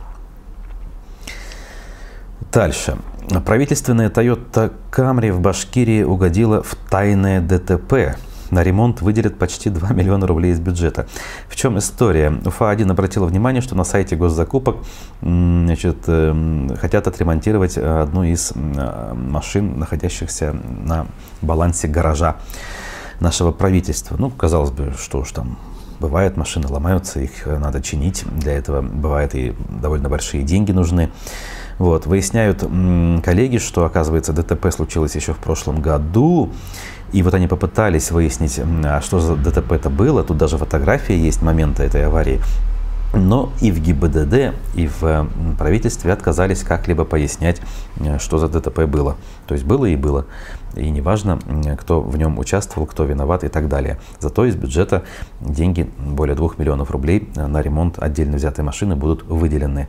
Дальше. 2.53 2.97
Правительственная 3.45 4.11
Toyota 4.11 4.73
Camry 4.91 5.33
в 5.33 5.41
Башкирии 5.41 6.03
угодила 6.03 6.63
в 6.63 6.75
тайное 6.75 7.41
ДТП. 7.41 8.19
На 8.51 8.63
ремонт 8.63 9.01
выделят 9.01 9.39
почти 9.39 9.71
2 9.71 9.89
миллиона 9.93 10.27
рублей 10.27 10.53
из 10.53 10.61
бюджета. 10.61 11.07
В 11.49 11.57
чем 11.57 11.79
история? 11.79 12.31
УФА-1 12.45 12.91
обратила 12.91 13.27
внимание, 13.27 13.63
что 13.63 13.75
на 13.75 13.85
сайте 13.85 14.17
госзакупок 14.17 14.77
значит, 15.21 15.99
эм, 16.07 16.77
хотят 16.77 17.07
отремонтировать 17.07 17.77
э, 17.77 18.03
одну 18.03 18.25
из 18.25 18.53
э, 18.55 19.15
машин, 19.15 19.79
находящихся 19.79 20.53
на 20.53 21.07
балансе 21.43 21.89
гаража 21.89 22.37
нашего 23.21 23.53
правительства. 23.53 24.17
Ну, 24.19 24.31
казалось 24.31 24.71
бы, 24.71 24.95
что 24.99 25.21
уж 25.21 25.33
там 25.33 25.59
Бывает, 25.99 26.37
машины 26.37 26.69
ломаются, 26.69 27.21
их 27.21 27.47
э, 27.47 27.59
надо 27.59 27.81
чинить. 27.81 28.25
Для 28.31 28.53
этого 28.53 28.83
бывает 28.83 29.35
и 29.35 29.55
довольно 29.81 30.09
большие 30.11 30.43
деньги 30.43 30.73
нужны. 30.73 31.11
Вот. 31.79 32.07
Выясняют 32.07 32.61
коллеги, 33.25 33.59
что, 33.59 33.85
оказывается, 33.85 34.33
ДТП 34.33 34.71
случилось 34.73 35.15
еще 35.15 35.33
в 35.33 35.39
прошлом 35.39 35.81
году. 35.81 36.51
И 37.13 37.23
вот 37.23 37.35
они 37.35 37.47
попытались 37.47 38.11
выяснить, 38.11 38.61
а 38.85 39.01
что 39.01 39.21
за 39.21 39.37
ДТП 39.37 39.73
это 39.73 39.91
было. 39.91 40.25
Тут 40.25 40.39
даже 40.39 40.59
фотография 40.59 41.19
есть 41.19 41.43
момента 41.43 41.83
этой 41.83 42.07
аварии. 42.07 42.41
Но 43.15 43.53
и 43.61 43.71
в 43.71 43.81
ГИБДД, 43.81 44.55
и 44.75 44.89
в 44.89 45.29
правительстве 45.59 46.13
отказались 46.13 46.63
как-либо 46.63 47.05
пояснять, 47.05 47.63
э, 48.01 48.19
что 48.19 48.37
за 48.39 48.49
ДТП 48.49 48.81
было. 48.81 49.17
То 49.47 49.55
есть 49.55 49.65
было 49.65 49.87
и 49.87 49.97
было. 49.97 50.27
И 50.75 50.91
неважно, 50.91 51.39
кто 51.81 52.03
в 52.03 52.17
нем 52.19 52.39
участвовал, 52.39 52.87
кто 52.87 53.05
виноват 53.05 53.45
и 53.45 53.49
так 53.49 53.69
далее. 53.69 53.99
Зато 54.21 54.45
из 54.45 54.57
бюджета 54.57 55.05
деньги, 55.41 55.89
более 55.99 56.35
2 56.35 56.51
миллионов 56.59 56.91
рублей 56.91 57.31
э, 57.37 57.47
на 57.47 57.63
ремонт 57.63 57.99
отдельно 57.99 58.37
взятой 58.37 58.65
машины 58.65 58.97
будут 58.97 59.23
выделены. 59.23 59.89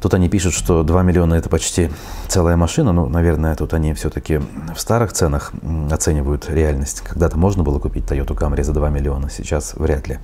Тут 0.00 0.14
они 0.14 0.28
пишут, 0.28 0.54
что 0.54 0.82
2 0.82 1.02
миллиона 1.02 1.34
это 1.34 1.48
почти 1.48 1.90
целая 2.26 2.56
машина. 2.56 2.92
Ну, 2.92 3.06
наверное, 3.08 3.54
тут 3.54 3.74
они 3.74 3.92
все-таки 3.92 4.40
в 4.74 4.80
старых 4.80 5.12
ценах 5.12 5.52
оценивают 5.90 6.48
реальность. 6.48 7.02
Когда-то 7.02 7.36
можно 7.38 7.62
было 7.62 7.78
купить 7.78 8.04
Toyota 8.04 8.34
Camry 8.36 8.62
за 8.62 8.72
2 8.72 8.88
миллиона, 8.88 9.28
сейчас 9.28 9.74
вряд 9.74 10.08
ли. 10.08 10.18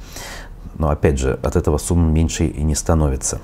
Но 0.78 0.88
опять 0.88 1.18
же, 1.18 1.38
от 1.42 1.56
этого 1.56 1.78
сумма 1.78 2.10
меньше 2.10 2.46
и 2.46 2.62
не 2.62 2.74
становится. 2.74 3.40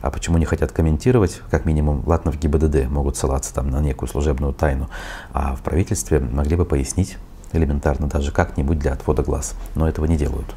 А 0.00 0.10
почему 0.10 0.38
не 0.38 0.44
хотят 0.44 0.70
комментировать? 0.70 1.40
Как 1.50 1.64
минимум, 1.64 2.02
ладно, 2.06 2.30
в 2.30 2.38
ГИБДД 2.38 2.88
могут 2.88 3.16
ссылаться 3.16 3.54
там 3.54 3.70
на 3.70 3.80
некую 3.80 4.08
служебную 4.08 4.52
тайну, 4.52 4.88
а 5.32 5.56
в 5.56 5.60
правительстве 5.62 6.20
могли 6.20 6.56
бы 6.56 6.64
пояснить 6.64 7.16
элементарно 7.52 8.06
даже 8.06 8.30
как-нибудь 8.30 8.78
для 8.78 8.92
отвода 8.92 9.22
глаз. 9.22 9.54
Но 9.74 9.88
этого 9.88 10.04
не 10.04 10.16
делают. 10.16 10.54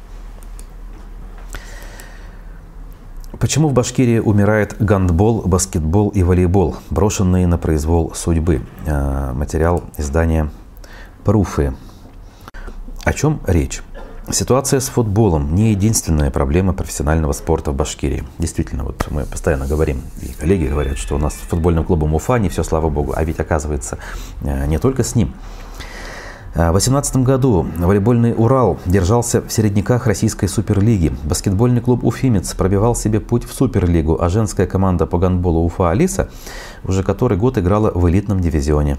Почему 3.38 3.68
в 3.68 3.72
Башкирии 3.72 4.18
умирает 4.18 4.76
гандбол, 4.78 5.42
баскетбол 5.42 6.10
и 6.10 6.22
волейбол, 6.22 6.76
брошенные 6.90 7.46
на 7.46 7.56
произвол 7.56 8.12
судьбы? 8.14 8.60
Э, 8.86 9.32
материал 9.32 9.84
издания 9.96 10.50
«Пруфы». 11.24 11.74
О 13.04 13.12
чем 13.12 13.40
речь? 13.46 13.82
Ситуация 14.30 14.80
с 14.80 14.88
футболом 14.88 15.54
не 15.54 15.70
единственная 15.70 16.30
проблема 16.30 16.74
профессионального 16.74 17.32
спорта 17.32 17.72
в 17.72 17.74
Башкирии. 17.74 18.22
Действительно, 18.38 18.84
вот 18.84 19.06
мы 19.10 19.24
постоянно 19.24 19.66
говорим, 19.66 20.02
и 20.20 20.28
коллеги 20.28 20.66
говорят, 20.66 20.98
что 20.98 21.16
у 21.16 21.18
нас 21.18 21.34
с 21.34 21.38
футбольным 21.38 21.84
клубом 21.84 22.14
Уфа 22.14 22.38
не 22.38 22.48
все, 22.48 22.62
слава 22.62 22.90
богу. 22.90 23.14
А 23.16 23.24
ведь 23.24 23.40
оказывается, 23.40 23.98
э, 24.42 24.66
не 24.66 24.78
только 24.78 25.02
с 25.02 25.14
ним. 25.14 25.34
В 26.52 26.56
2018 26.56 27.16
году 27.16 27.66
волейбольный 27.78 28.34
«Урал» 28.36 28.78
держался 28.84 29.40
в 29.40 29.50
середняках 29.50 30.06
российской 30.06 30.48
суперлиги. 30.48 31.10
Баскетбольный 31.24 31.80
клуб 31.80 32.04
«Уфимец» 32.04 32.52
пробивал 32.52 32.94
себе 32.94 33.20
путь 33.20 33.44
в 33.44 33.54
суперлигу, 33.54 34.18
а 34.20 34.28
женская 34.28 34.66
команда 34.66 35.06
по 35.06 35.16
гандболу 35.16 35.64
«Уфа 35.64 35.88
Алиса» 35.88 36.28
уже 36.84 37.02
который 37.02 37.38
год 37.38 37.56
играла 37.56 37.90
в 37.94 38.06
элитном 38.06 38.40
дивизионе. 38.40 38.98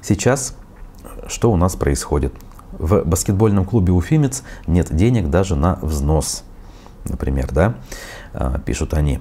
Сейчас 0.00 0.54
что 1.26 1.50
у 1.50 1.56
нас 1.56 1.74
происходит? 1.74 2.32
В 2.72 3.02
баскетбольном 3.04 3.64
клубе 3.64 3.92
«Уфимец» 3.92 4.44
нет 4.68 4.94
денег 4.94 5.28
даже 5.28 5.56
на 5.56 5.78
взнос, 5.82 6.44
например, 7.04 7.50
да, 7.50 7.74
а, 8.32 8.60
пишут 8.60 8.94
они. 8.94 9.20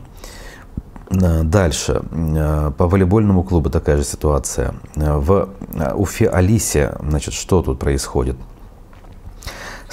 Э, 1.09 1.43
дальше. 1.43 2.01
Э, 2.11 2.71
по 2.77 2.87
волейбольному 2.87 3.43
клубу 3.43 3.69
такая 3.69 3.97
же 3.97 4.03
ситуация. 4.03 4.73
Э, 4.95 5.17
в 5.17 5.49
Уфе 5.95 6.29
Алисе, 6.29 6.95
значит, 7.01 7.33
что 7.33 7.61
тут 7.61 7.79
происходит? 7.79 8.35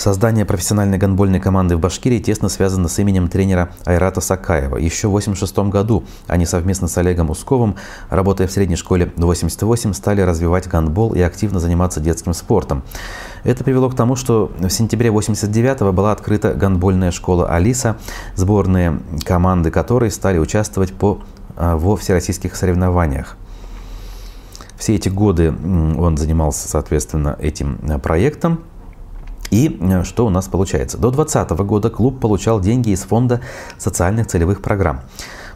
Создание 0.02 0.44
профессиональной 0.44 0.98
гандбольной 0.98 1.38
команды 1.38 1.76
в 1.76 1.78
Башкирии 1.78 2.18
тесно 2.18 2.48
связано 2.48 2.88
с 2.88 2.98
именем 2.98 3.28
тренера 3.28 3.70
Айрата 3.84 4.20
Сакаева. 4.20 4.76
Еще 4.76 5.06
в 5.06 5.14
1986 5.14 5.70
году 5.70 6.02
они 6.26 6.44
совместно 6.44 6.88
с 6.88 6.98
Олегом 6.98 7.30
Усковым, 7.30 7.76
работая 8.10 8.48
в 8.48 8.50
средней 8.50 8.74
школе 8.74 9.12
88, 9.14 9.92
стали 9.92 10.20
развивать 10.20 10.66
гандбол 10.66 11.14
и 11.14 11.20
активно 11.20 11.60
заниматься 11.60 12.00
детским 12.00 12.34
спортом. 12.34 12.82
Это 13.44 13.62
привело 13.62 13.88
к 13.90 13.94
тому, 13.94 14.16
что 14.16 14.50
в 14.58 14.70
сентябре 14.70 15.12
89 15.12 15.94
была 15.94 16.10
открыта 16.10 16.52
гандбольная 16.52 17.12
школа 17.12 17.48
«Алиса», 17.48 17.96
сборные 18.34 18.98
команды 19.24 19.70
которой 19.70 20.10
стали 20.10 20.38
участвовать 20.38 20.92
по, 20.92 21.20
а, 21.54 21.76
во 21.76 21.96
всероссийских 21.96 22.56
соревнованиях. 22.56 23.36
Все 24.76 24.96
эти 24.96 25.08
годы 25.08 25.50
он 25.52 26.16
занимался, 26.16 26.68
соответственно, 26.68 27.36
этим 27.38 27.78
а, 27.88 28.00
проектом. 28.00 28.64
И 29.52 29.78
э, 29.80 30.02
что 30.02 30.26
у 30.26 30.30
нас 30.30 30.48
получается? 30.48 30.98
До 30.98 31.10
2020 31.10 31.50
года 31.66 31.90
клуб 31.90 32.18
получал 32.18 32.58
деньги 32.58 32.90
из 32.90 33.02
фонда 33.02 33.42
социальных 33.76 34.26
целевых 34.26 34.62
программ. 34.62 35.02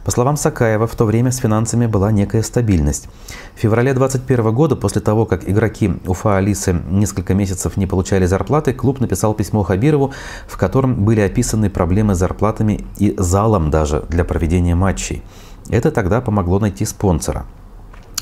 По 0.04 0.10
словам 0.12 0.36
Сакаева, 0.36 0.86
в 0.86 0.94
то 0.94 1.04
время 1.04 1.32
с 1.32 1.38
финансами 1.38 1.86
была 1.86 2.12
некая 2.12 2.42
стабильность. 2.42 3.08
В 3.56 3.58
феврале 3.58 3.94
2021 3.94 4.54
года, 4.54 4.76
после 4.76 5.00
того, 5.00 5.24
как 5.24 5.48
игроки 5.48 5.94
Уфа 6.06 6.36
Алисы 6.36 6.74
несколько 6.90 7.34
месяцев 7.34 7.76
не 7.76 7.86
получали 7.86 8.26
зарплаты, 8.26 8.74
клуб 8.74 9.00
написал 9.00 9.32
письмо 9.32 9.62
Хабирову, 9.62 10.12
в 10.46 10.56
котором 10.58 11.04
были 11.04 11.22
описаны 11.22 11.70
проблемы 11.70 12.14
с 12.14 12.18
зарплатами 12.18 12.84
и 12.98 13.14
залом 13.18 13.70
даже 13.70 14.04
для 14.10 14.24
проведения 14.24 14.74
матчей. 14.74 15.22
Это 15.70 15.90
тогда 15.90 16.20
помогло 16.20 16.60
найти 16.60 16.84
спонсора. 16.84 17.46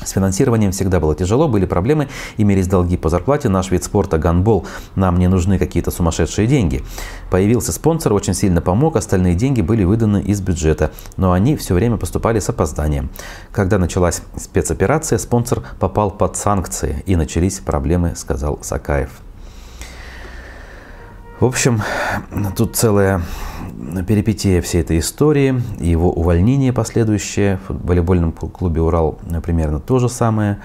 С 0.03 0.11
финансированием 0.11 0.71
всегда 0.71 0.99
было 0.99 1.15
тяжело, 1.15 1.47
были 1.47 1.65
проблемы, 1.65 2.09
имелись 2.37 2.67
долги 2.67 2.97
по 2.97 3.09
зарплате. 3.09 3.49
Наш 3.49 3.71
вид 3.71 3.83
спорта– 3.83 4.17
гандбол. 4.19 4.65
Нам 4.95 5.17
не 5.17 5.27
нужны 5.27 5.57
какие-то 5.57 5.91
сумасшедшие 5.91 6.47
деньги. 6.47 6.83
Появился 7.31 7.71
спонсор, 7.71 8.13
очень 8.13 8.33
сильно 8.33 8.61
помог, 8.61 8.95
остальные 8.95 9.35
деньги 9.35 9.61
были 9.61 9.83
выданы 9.83 10.21
из 10.21 10.41
бюджета. 10.41 10.91
Но 11.17 11.31
они 11.31 11.55
все 11.55 11.73
время 11.73 11.97
поступали 11.97 12.39
с 12.39 12.49
опозданием. 12.49 13.09
Когда 13.51 13.77
началась 13.77 14.21
спецоперация, 14.37 15.17
спонсор 15.17 15.63
попал 15.79 16.11
под 16.11 16.37
санкции 16.37 17.03
и 17.05 17.15
начались 17.15 17.59
проблемы, 17.59 18.15
сказал 18.15 18.59
Сакаев. 18.61 19.24
В 21.39 21.43
общем, 21.43 21.81
тут 22.55 22.77
целая 22.77 23.21
перипетия 24.07 24.61
всей 24.61 24.81
этой 24.81 24.99
истории, 24.99 25.61
его 25.79 26.09
увольнение 26.09 26.71
последующее 26.71 27.59
в 27.67 27.85
волейбольном 27.85 28.31
клубе 28.31 28.81
«Урал» 28.81 29.19
примерно 29.43 29.81
то 29.81 29.99
же 29.99 30.07
самое. 30.07 30.59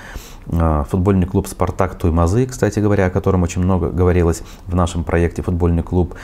Футбольный 0.47 1.27
клуб 1.27 1.49
«Спартак» 1.49 1.97
Туймазы, 1.97 2.47
кстати 2.47 2.79
говоря, 2.79 3.07
о 3.07 3.11
котором 3.11 3.43
очень 3.43 3.63
много 3.63 3.91
говорилось 3.91 4.43
в 4.67 4.77
нашем 4.77 5.03
проекте 5.03 5.43
«Футбольный 5.43 5.83
клуб», 5.83 6.15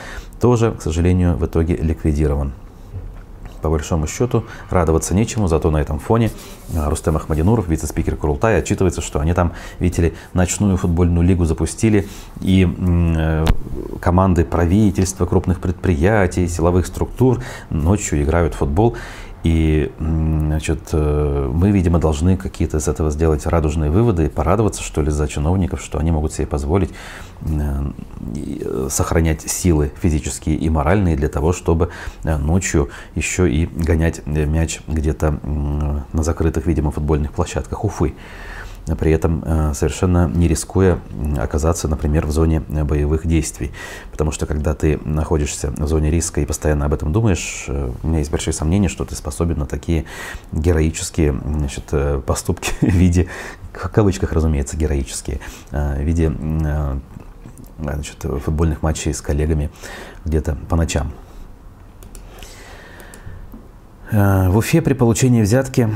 тоже, 0.40 0.72
к 0.72 0.80
сожалению, 0.80 1.36
в 1.36 1.44
итоге 1.44 1.76
ликвидирован 1.76 2.52
по 3.66 3.70
большому 3.70 4.06
счету 4.06 4.44
радоваться 4.70 5.12
нечему, 5.12 5.48
зато 5.48 5.72
на 5.72 5.78
этом 5.78 5.98
фоне 5.98 6.30
а, 6.76 6.88
Рустем 6.88 7.16
Ахмадинуров, 7.16 7.66
вице-спикер 7.66 8.14
Курултая, 8.14 8.60
отчитывается, 8.60 9.00
что 9.00 9.18
они 9.18 9.34
там, 9.34 9.54
видите 9.80 10.02
ли, 10.02 10.14
ночную 10.34 10.76
футбольную 10.76 11.26
лигу 11.26 11.44
запустили, 11.44 12.08
и 12.40 12.64
э, 12.64 13.44
команды 14.00 14.44
правительства, 14.44 15.26
крупных 15.26 15.60
предприятий, 15.60 16.46
силовых 16.46 16.86
структур 16.86 17.42
ночью 17.70 18.22
играют 18.22 18.54
в 18.54 18.58
футбол. 18.58 18.96
И 19.46 19.92
значит, 20.00 20.88
э, 20.90 21.50
мы, 21.54 21.70
видимо, 21.70 22.00
должны 22.00 22.36
какие-то 22.36 22.78
из 22.78 22.88
этого 22.88 23.12
сделать 23.12 23.46
радужные 23.46 23.92
выводы 23.92 24.26
и 24.26 24.28
порадоваться, 24.28 24.82
что 24.82 25.02
ли, 25.02 25.10
за 25.12 25.28
чиновников, 25.28 25.80
что 25.80 25.98
они 25.98 26.10
могут 26.10 26.32
себе 26.32 26.48
позволить 26.48 26.90
э, 27.42 28.88
сохранять 28.90 29.42
силы 29.42 29.92
физические 30.02 30.56
и 30.56 30.68
моральные 30.68 31.14
для 31.14 31.28
того, 31.28 31.52
чтобы 31.52 31.90
э, 32.24 32.36
ночью 32.36 32.90
еще 33.14 33.48
и 33.48 33.66
гонять 33.66 34.26
мяч 34.26 34.80
где-то 34.88 35.38
на 36.12 36.22
закрытых, 36.24 36.66
видимо, 36.66 36.90
футбольных 36.90 37.30
площадках 37.30 37.84
Уфы 37.84 38.14
при 38.94 39.10
этом 39.10 39.42
э, 39.44 39.74
совершенно 39.74 40.28
не 40.28 40.46
рискуя 40.46 41.00
оказаться, 41.38 41.88
например, 41.88 42.24
в 42.26 42.30
зоне 42.30 42.62
э, 42.68 42.84
боевых 42.84 43.26
действий. 43.26 43.72
Потому 44.12 44.30
что 44.30 44.46
когда 44.46 44.74
ты 44.74 45.00
находишься 45.04 45.72
в 45.76 45.88
зоне 45.88 46.10
риска 46.10 46.40
и 46.40 46.46
постоянно 46.46 46.84
об 46.84 46.94
этом 46.94 47.12
думаешь, 47.12 47.64
э, 47.66 47.90
у 48.00 48.06
меня 48.06 48.18
есть 48.20 48.30
большие 48.30 48.54
сомнения, 48.54 48.88
что 48.88 49.04
ты 49.04 49.16
способен 49.16 49.58
на 49.58 49.66
такие 49.66 50.04
героические 50.52 51.32
значит, 51.32 51.92
поступки 52.24 52.72
в 52.80 52.84
виде, 52.94 53.26
в 53.72 53.88
кавычках, 53.88 54.32
разумеется, 54.32 54.76
героические, 54.76 55.40
в 55.70 56.00
виде 56.00 56.32
значит, 57.78 58.16
футбольных 58.22 58.82
матчей 58.82 59.12
с 59.12 59.20
коллегами 59.20 59.70
где-то 60.24 60.56
по 60.68 60.76
ночам. 60.76 61.12
В 64.10 64.56
Уфе 64.56 64.80
при 64.80 64.94
получении 64.94 65.42
взятки 65.42 65.90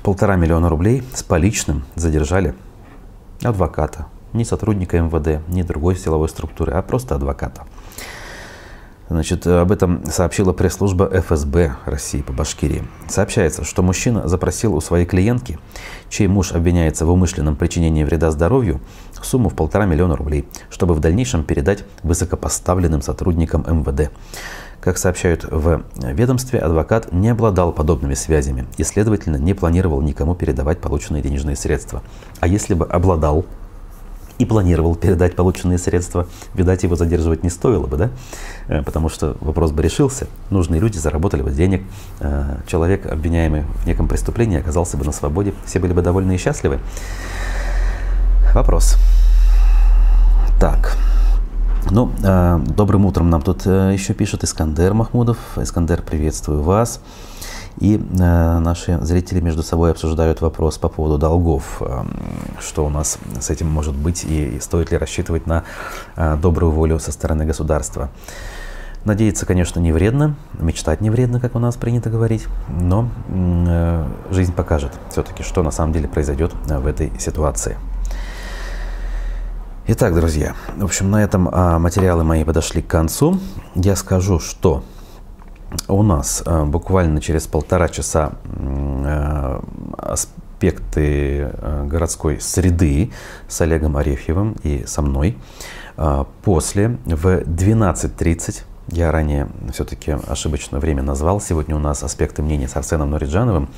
в 0.00 0.02
полтора 0.02 0.36
миллиона 0.36 0.70
рублей 0.70 1.02
с 1.12 1.22
поличным 1.22 1.82
задержали 1.94 2.54
адвоката. 3.42 4.06
Не 4.32 4.46
сотрудника 4.46 4.98
МВД, 4.98 5.46
не 5.48 5.62
другой 5.62 5.94
силовой 5.94 6.30
структуры, 6.30 6.72
а 6.72 6.80
просто 6.80 7.16
адвоката. 7.16 7.64
Значит, 9.10 9.46
об 9.46 9.70
этом 9.70 10.06
сообщила 10.06 10.54
пресс-служба 10.54 11.10
ФСБ 11.20 11.76
России 11.84 12.22
по 12.22 12.32
Башкирии. 12.32 12.82
Сообщается, 13.08 13.62
что 13.62 13.82
мужчина 13.82 14.26
запросил 14.26 14.74
у 14.74 14.80
своей 14.80 15.04
клиентки, 15.04 15.58
чей 16.08 16.28
муж 16.28 16.52
обвиняется 16.52 17.04
в 17.04 17.10
умышленном 17.10 17.56
причинении 17.56 18.02
вреда 18.02 18.30
здоровью, 18.30 18.80
сумму 19.20 19.50
в 19.50 19.54
полтора 19.54 19.84
миллиона 19.84 20.16
рублей, 20.16 20.48
чтобы 20.70 20.94
в 20.94 21.00
дальнейшем 21.00 21.44
передать 21.44 21.84
высокопоставленным 22.04 23.02
сотрудникам 23.02 23.66
МВД. 23.68 24.10
Как 24.80 24.96
сообщают 24.96 25.44
в 25.44 25.82
ведомстве, 25.96 26.58
адвокат 26.58 27.12
не 27.12 27.28
обладал 27.28 27.72
подобными 27.72 28.14
связями 28.14 28.66
и, 28.78 28.84
следовательно, 28.84 29.36
не 29.36 29.52
планировал 29.52 30.00
никому 30.00 30.34
передавать 30.34 30.80
полученные 30.80 31.22
денежные 31.22 31.54
средства. 31.54 32.02
А 32.40 32.46
если 32.46 32.72
бы 32.72 32.86
обладал 32.86 33.44
и 34.38 34.46
планировал 34.46 34.96
передать 34.96 35.36
полученные 35.36 35.76
средства, 35.76 36.26
видать, 36.54 36.82
его 36.82 36.96
задерживать 36.96 37.42
не 37.42 37.50
стоило 37.50 37.86
бы, 37.86 37.98
да? 37.98 38.10
Э, 38.68 38.82
потому 38.82 39.10
что 39.10 39.36
вопрос 39.40 39.70
бы 39.70 39.82
решился. 39.82 40.28
Нужные 40.48 40.80
люди 40.80 40.96
заработали 40.96 41.42
бы 41.42 41.50
денег, 41.50 41.82
э, 42.20 42.56
человек, 42.66 43.04
обвиняемый 43.04 43.64
в 43.82 43.86
неком 43.86 44.08
преступлении, 44.08 44.58
оказался 44.58 44.96
бы 44.96 45.04
на 45.04 45.12
свободе, 45.12 45.52
все 45.66 45.78
были 45.78 45.92
бы 45.92 46.00
довольны 46.00 46.36
и 46.36 46.38
счастливы. 46.38 46.78
Вопрос. 48.54 48.96
Так. 50.58 50.96
Ну, 51.92 52.12
э, 52.22 52.60
добрым 52.76 53.04
утром 53.04 53.30
нам 53.30 53.42
тут 53.42 53.66
э, 53.66 53.90
еще 53.92 54.14
пишет 54.14 54.44
Искандер 54.44 54.94
Махмудов. 54.94 55.38
Искандер, 55.56 56.02
приветствую 56.02 56.62
вас. 56.62 57.00
И 57.78 57.96
э, 57.96 58.58
наши 58.60 58.96
зрители 59.02 59.40
между 59.40 59.64
собой 59.64 59.90
обсуждают 59.90 60.40
вопрос 60.40 60.78
по 60.78 60.88
поводу 60.88 61.18
долгов. 61.18 61.78
Э, 61.80 62.04
что 62.60 62.86
у 62.86 62.90
нас 62.90 63.18
с 63.40 63.50
этим 63.50 63.68
может 63.68 63.96
быть 63.96 64.22
и, 64.22 64.56
и 64.56 64.60
стоит 64.60 64.92
ли 64.92 64.98
рассчитывать 64.98 65.48
на 65.48 65.64
э, 66.14 66.36
добрую 66.40 66.70
волю 66.70 67.00
со 67.00 67.10
стороны 67.10 67.44
государства. 67.44 68.10
Надеяться, 69.04 69.44
конечно, 69.44 69.80
не 69.80 69.90
вредно, 69.90 70.36
мечтать 70.60 71.00
не 71.00 71.10
вредно, 71.10 71.40
как 71.40 71.56
у 71.56 71.58
нас 71.58 71.74
принято 71.74 72.08
говорить, 72.08 72.46
но 72.68 73.08
э, 73.28 74.06
жизнь 74.30 74.52
покажет 74.52 74.92
все-таки, 75.10 75.42
что 75.42 75.64
на 75.64 75.72
самом 75.72 75.92
деле 75.92 76.06
произойдет 76.06 76.52
э, 76.68 76.78
в 76.78 76.86
этой 76.86 77.10
ситуации. 77.18 77.76
Итак, 79.86 80.14
друзья, 80.14 80.54
в 80.76 80.84
общем, 80.84 81.10
на 81.10 81.24
этом 81.24 81.48
а, 81.50 81.78
материалы 81.78 82.22
мои 82.22 82.44
подошли 82.44 82.82
к 82.82 82.86
концу. 82.86 83.40
Я 83.74 83.96
скажу, 83.96 84.38
что 84.38 84.84
у 85.88 86.02
нас 86.02 86.42
а, 86.44 86.66
буквально 86.66 87.20
через 87.20 87.46
полтора 87.46 87.88
часа 87.88 88.32
а, 88.44 89.64
аспекты 89.96 91.50
городской 91.86 92.40
среды 92.40 93.10
с 93.48 93.60
Олегом 93.62 93.96
Арефьевым 93.96 94.56
и 94.62 94.84
со 94.86 95.00
мной. 95.00 95.38
После 96.42 96.98
в 97.06 97.26
12.30 97.26 98.62
я 98.88 99.10
ранее 99.10 99.48
все-таки 99.72 100.14
ошибочно 100.28 100.78
время 100.78 101.02
назвал. 101.02 101.40
Сегодня 101.40 101.74
у 101.74 101.78
нас 101.78 102.02
аспекты 102.02 102.42
мнений 102.42 102.66
с 102.66 102.76
Арсеном 102.76 103.10
Нориджановым 103.10 103.70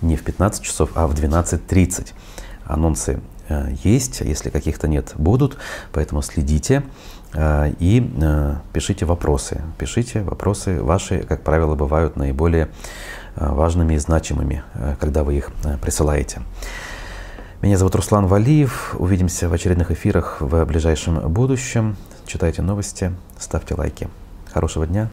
не 0.00 0.16
в 0.16 0.22
15 0.22 0.62
часов, 0.62 0.90
а 0.94 1.06
в 1.06 1.14
12.30. 1.14 2.12
Анонсы 2.64 3.20
есть, 3.82 4.20
если 4.20 4.50
каких-то 4.50 4.88
нет, 4.88 5.12
будут. 5.16 5.56
Поэтому 5.92 6.22
следите 6.22 6.82
э, 7.32 7.72
и 7.78 8.12
э, 8.20 8.56
пишите 8.72 9.06
вопросы. 9.06 9.62
Пишите 9.78 10.22
вопросы 10.22 10.82
ваши, 10.82 11.20
как 11.20 11.42
правило, 11.42 11.74
бывают 11.74 12.16
наиболее 12.16 12.68
важными 13.36 13.94
и 13.94 13.98
значимыми, 13.98 14.64
когда 14.98 15.22
вы 15.22 15.36
их 15.36 15.50
присылаете. 15.80 16.42
Меня 17.62 17.78
зовут 17.78 17.94
Руслан 17.94 18.26
Валиев. 18.26 18.94
Увидимся 18.98 19.48
в 19.48 19.52
очередных 19.52 19.92
эфирах 19.92 20.40
в 20.40 20.64
ближайшем 20.64 21.20
будущем. 21.32 21.96
Читайте 22.26 22.62
новости, 22.62 23.12
ставьте 23.38 23.74
лайки. 23.74 24.08
Хорошего 24.52 24.86
дня. 24.86 25.08